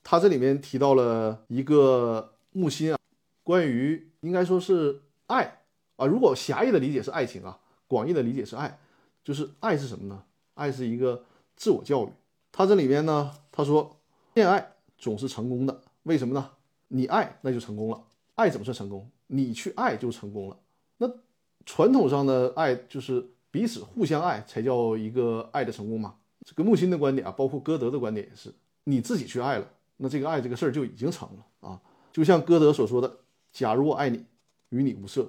[0.03, 2.99] 他这里面提到了一个木心啊，
[3.41, 5.63] 关于应该说是爱
[5.95, 8.79] 啊，如果狭义的理解是爱情啊，广义的理解是爱，
[9.23, 10.23] 就是爱是什么呢？
[10.53, 11.25] 爱是一个
[11.55, 12.09] 自我教育。
[12.51, 13.97] 他这里面呢，他说
[14.35, 16.51] 恋爱总是成功的，为什么呢？
[16.89, 18.03] 你爱那就成功了，
[18.35, 19.09] 爱怎么算成功？
[19.25, 20.59] 你去爱就成功了。
[20.97, 21.11] 那
[21.65, 26.13] 传统上的爱就是彼此互相爱才叫一个爱的成功嘛。
[26.45, 28.53] 这个木心的观点啊，包括歌德的观点也是，
[28.83, 31.81] 你自己去爱了，那这个爱这个事儿就已经成了啊。
[32.13, 33.17] 就像歌德所说的
[33.51, 34.23] ：“假如我爱你，
[34.69, 35.27] 与你无涉。”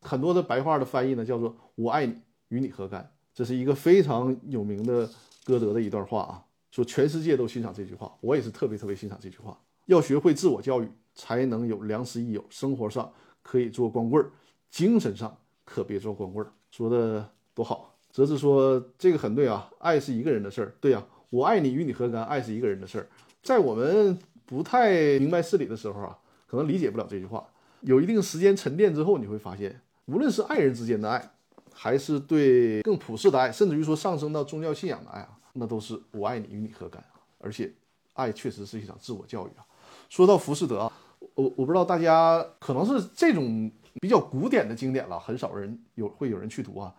[0.00, 2.14] 很多的白话的翻译呢，叫做“我爱你，
[2.50, 3.12] 与你何干”。
[3.34, 5.10] 这是一个非常有名的
[5.44, 9.60] 歌德的一段话啊，说全世界都欣赏这句话，我也是特别特别欣赏这句话。
[9.86, 12.44] 要学会自我教育，才能有良师益友。
[12.48, 13.12] 生活上
[13.42, 14.30] 可以做光棍儿，
[14.70, 16.52] 精神上可别做光棍儿。
[16.70, 17.96] 说的多好。
[18.12, 20.74] 哲子说这个很对啊，爱是一个人的事儿。
[20.80, 22.22] 对呀，我爱你与你何干？
[22.24, 23.06] 爱是一个人的事儿。
[23.42, 27.46] 在我们不太明白事理的时候啊，可能理解不了这句话。
[27.80, 31.30] 有一定时间沉淀之后，你会发现，无论是爱人之间的爱，
[31.72, 37.20] 还是对更普世的爱，甚至于说上升到宗教信仰的爱啊，那都是我爱你与你何干啊？
[37.38, 37.72] 而且，
[38.14, 39.64] 爱确实是一场自我教育啊。
[40.08, 40.92] 说到浮士德啊，
[41.34, 46.94] 我我不知道大家可能是这种比较古典的经典了，很少人有会有人去读啊。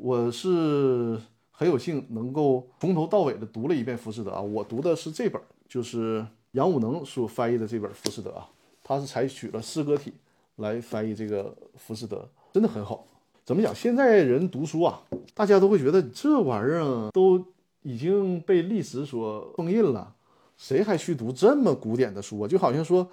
[0.00, 1.18] 我是
[1.50, 8.48] 很有幸能够从头到尾的读了一遍《浮士德》啊，我读的是这本，就是杨武能所翻译的这本《浮士德》啊，
[8.84, 10.12] 他是采取了诗歌体
[10.56, 11.44] 来翻译这个
[11.76, 12.16] 《浮士德》，
[12.54, 13.04] 真的很好。
[13.44, 13.74] 怎么讲？
[13.74, 15.02] 现在人读书啊，
[15.34, 17.44] 大家都会觉得这玩意儿都
[17.82, 20.14] 已经被历史所封印了，
[20.56, 22.46] 谁还去读这么古典的书啊？
[22.46, 23.10] 就好像说。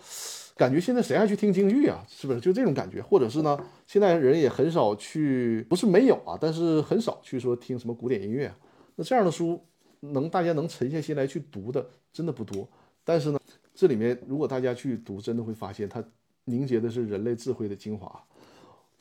[0.55, 2.01] 感觉现在谁还去听京剧啊？
[2.07, 3.01] 是不是就这种感觉？
[3.01, 3.59] 或者是呢？
[3.85, 8.49] 现在人也很少去，不是没有啊，但是很少去说听什么古典音乐。
[8.95, 9.61] 那这样的书，
[9.99, 12.65] 能大家能沉下心来去读的，真的不多。
[13.03, 13.39] 但是呢，
[13.73, 16.01] 这里面如果大家去读，真的会发现它
[16.45, 18.23] 凝结的是人类智慧的精华。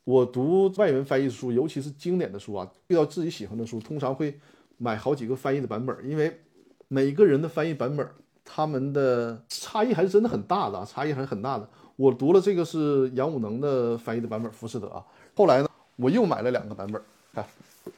[0.02, 4.40] 我读外文翻译书，尤其是经典的书啊，遇到自己喜欢的书，通常会
[4.76, 6.40] 买好几个翻译的版本，因为
[6.88, 8.04] 每个人的翻译版本。
[8.44, 11.68] 他们的差异还是真的很大的啊，差异还是很大的。
[11.96, 17.00] 我读了这个是杨武能的翻译的版本《浮士德》啊，后来呢，我又买了两个版本，
[17.32, 17.44] 看，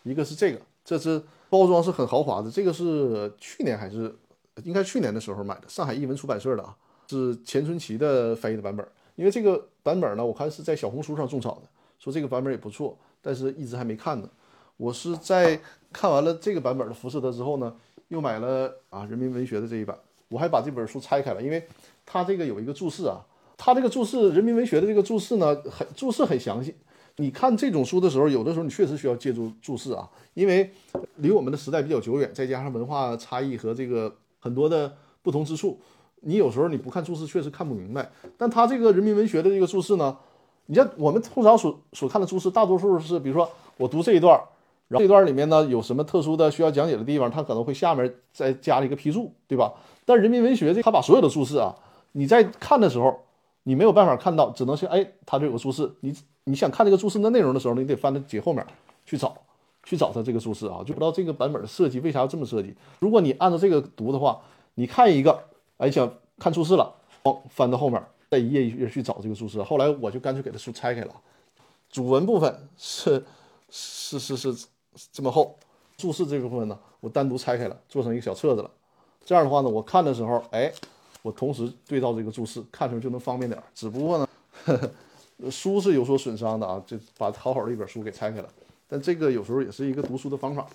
[0.02, 4.14] 一个是这个，这是包装是很豪华的，这个是去年还是
[4.64, 6.76] 应该去年的时候买的，上海译文出版社的啊，
[7.08, 8.86] 是钱春奇的翻译的版本。
[9.14, 11.62] 因为这个版本呢，我看是在小红书上种草的，
[11.98, 14.28] 说这个版本也不错，但是一直还没看呢。
[14.76, 15.58] 我是在
[15.90, 17.74] 看完了这个版本的《浮士德》之后呢，
[18.08, 19.96] 又买了啊人民文学的这一版。
[20.28, 21.66] 我还把这本书拆开了，因为
[22.04, 23.24] 它这个有一个注释啊，
[23.56, 26.74] 它这个注释人民文学的这个注释呢，很注释很详细。
[27.16, 30.70] 你看这种书的时候，有的时候你确实需要借助注释啊，因为
[31.16, 35.80] 离我们的时代比较久远，再加上文化差异和这个很多的不同之处，
[36.20, 38.10] 你有时候你不看注释确实看不明白。
[38.36, 40.16] 但它这个人民文学的这个注释呢，
[40.66, 44.40] 你像我们通常所所看的注释，大多数是比如说我读这一段。
[44.88, 49.74] 然后这段里面呢有什么特殊的需要讲解的地方，他可能会下面再加了一个批注，对吧？
[50.04, 51.74] 但人民文学这他把所有的注释啊，
[52.12, 53.24] 你在看的时候
[53.64, 56.14] 你没有办法看到，只能是哎，他这有个注释，你
[56.44, 58.64] 你想看这个注释的内容的时候，你得翻到解后面
[59.04, 59.36] 去找，
[59.82, 62.72] 去找他这个注释啊，就不知道这个版本的设计为啥要这么设计。
[63.00, 64.40] 如果你按照这个读的话，
[64.76, 65.36] 你看一个，
[65.78, 66.08] 哎，想
[66.38, 69.60] 看注释了，哦，翻到后面再一页一页去找这个注释。
[69.64, 71.12] 后来我就干脆给他书拆开了，
[71.90, 73.24] 主文部分是
[73.68, 74.66] 是是是。
[75.12, 75.56] 这么厚，
[75.96, 78.70] 注释这部分呢，我单独拆开了，做成一个小册子了。
[79.24, 80.72] 这样的话呢，我看的时候，哎，
[81.22, 83.60] 我同时对照这个注释，看出来就能方便点。
[83.74, 84.28] 只不过呢，
[84.64, 84.76] 呵
[85.42, 88.48] 呵书是有所损伤的啊，就把好好的一本书给拆开了。
[88.88, 90.66] 但这个有时候也是一个读书的方法。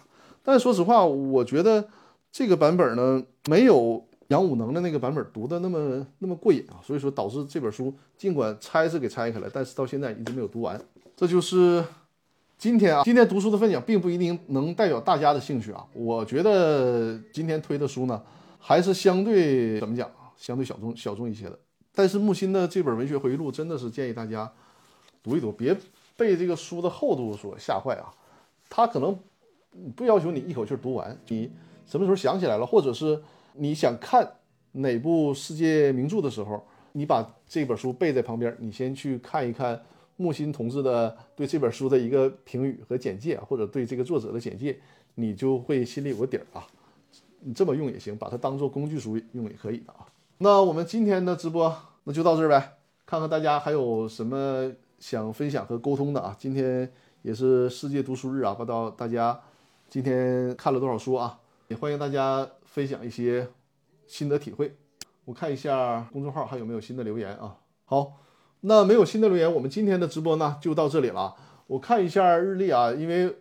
[0.44, 1.88] 但说实话，我觉得
[2.32, 10.80] 这个版本呢，没有杨武能的那个版本读的那么那么过瘾啊，所以说导致这本书尽管拆是给拆开了，但是到现在一直没有读完。
[11.16, 11.84] 这就是
[12.62, 15.84] 今天啊，今天读书的分享并不一定能代表大家的兴趣啊。
[15.93, 18.22] 我觉得今天推的书呢，
[18.59, 20.07] 还是相对怎么讲，
[20.38, 21.57] 相对小众小众一些的。
[21.91, 24.47] 但是木心的这本文学回忆录真的是建议大家
[25.24, 25.76] 读一读，别
[26.16, 28.14] 被这个书的厚度所吓坏啊。
[28.70, 29.18] 他可能
[29.95, 31.51] 不要求你一口气读完，你。
[31.88, 33.20] 什么时候想起来了，或者是
[33.53, 34.36] 你想看
[34.74, 39.82] 哪部世界名著的时候，你把这本书背在旁边，你先去看一看
[40.22, 44.80] 木心同志的对这本书的一个评语和简介，或者对这个作者的简介，
[45.16, 46.68] 你就会心里有个底儿啊。
[47.40, 50.06] 你这么用也行，把它当做工具书用也可以的啊。
[50.38, 56.36] 那我们今天的直播那就到这儿呗，看看大家还有什么想分享和沟通的啊。
[56.38, 56.92] 今天
[57.24, 59.40] 也是世界读书日啊，不知道大家
[59.90, 61.40] 今天看了多少书啊？
[61.68, 63.48] 也欢迎大家分享一些
[64.06, 64.76] 心得体会。
[65.26, 67.58] 我看一下公众号还有没有新的留言啊？
[67.86, 68.14] 好，
[68.62, 71.36] 那没有新的留言，我们今天的直播呢就到这里了。
[71.68, 73.36] 我看一下日历啊，因为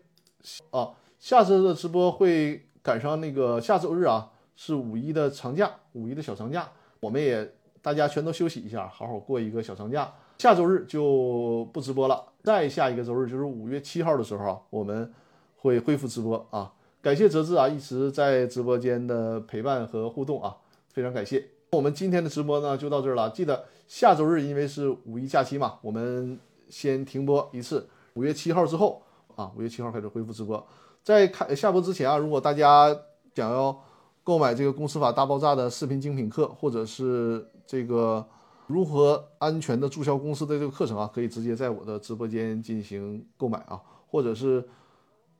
[0.71, 6.69] 啊，下次的直播会赶上那个下周日啊，是五一的长假，五一的小长假，
[7.01, 7.53] 我们也
[7.83, 10.11] 大家全都休息一下，好好过一个小长假。
[10.39, 15.13] 下周日就不直播了，再下一个周日就是五月七号的时候啊，我们
[15.57, 16.73] 会恢复直播啊。
[17.03, 20.57] 感谢泽志啊，一直在直播间的陪伴和互动啊，
[20.89, 21.47] 非常感谢。
[21.73, 23.31] 我们今天的直播呢就到这儿了。
[23.31, 26.37] 记得下周日因为是五一假期嘛，我们
[26.69, 27.89] 先停播一次。
[28.15, 29.01] 五月七号之后
[29.37, 30.67] 啊，五月七号开始恢复直播。
[31.05, 32.93] 在开下播之前啊，如果大家
[33.37, 33.81] 想要
[34.25, 38.27] 购买这个《公司法大爆炸》的视频精品课，或者是这个
[38.67, 44.69] 如何安全的注销公司的这个课程啊，可以直接在我的直播间进行购买啊，或者是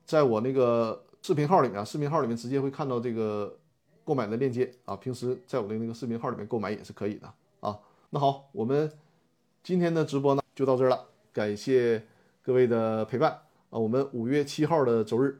[0.05, 1.03] 在我那个。
[1.23, 3.55] 视频号里面，视频号里面直接会看到这个
[4.03, 4.95] 购买的链接啊。
[4.95, 7.27] 平时在我的那个视频号里面购买也是可以的
[7.59, 7.77] 啊。
[8.09, 8.91] 那好，我们
[9.63, 12.03] 今天的直播呢就到这儿了，感谢
[12.41, 13.31] 各位的陪伴
[13.69, 13.79] 啊。
[13.79, 15.39] 我们五月七号的周日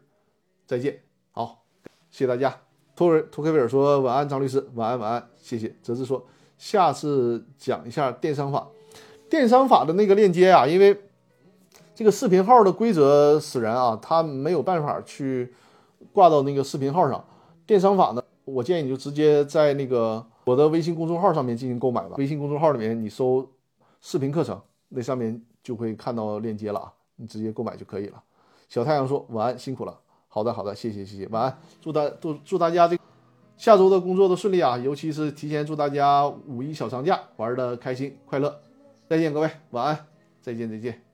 [0.65, 1.01] 再见，
[1.31, 1.63] 好，
[2.09, 2.55] 谢谢大家。
[2.95, 5.75] 托尔托克维尔说晚安，张律师晚安晚安，谢谢。
[5.81, 6.25] 哲志说
[6.57, 8.67] 下次讲一下电商法，
[9.29, 11.01] 电商法的那个链接啊，因为
[11.95, 15.53] 这个视频号的规则使然啊，他没有办法去。
[16.13, 17.23] 挂到那个视频号上，
[17.65, 18.20] 电商法呢？
[18.53, 22.15] 我建议你就直接在那个我的微信公众号上面进行购买吧。
[22.17, 23.47] 微信公众号里面你搜
[23.99, 28.21] 视频课程，那上面就会看到链接了啊，你直接购买就可以了。
[28.69, 29.99] 小太阳说晚安，辛苦了。
[30.27, 31.57] 好的，好的，谢谢，谢谢，晚安。
[31.81, 32.97] 祝大祝祝大家这
[33.57, 38.59] 下周的工作都顺利啊，尤其是提前祝大家五一小长假玩的开心快乐。
[39.07, 40.07] 再见，各位，晚安，
[40.41, 41.10] 再见，再见。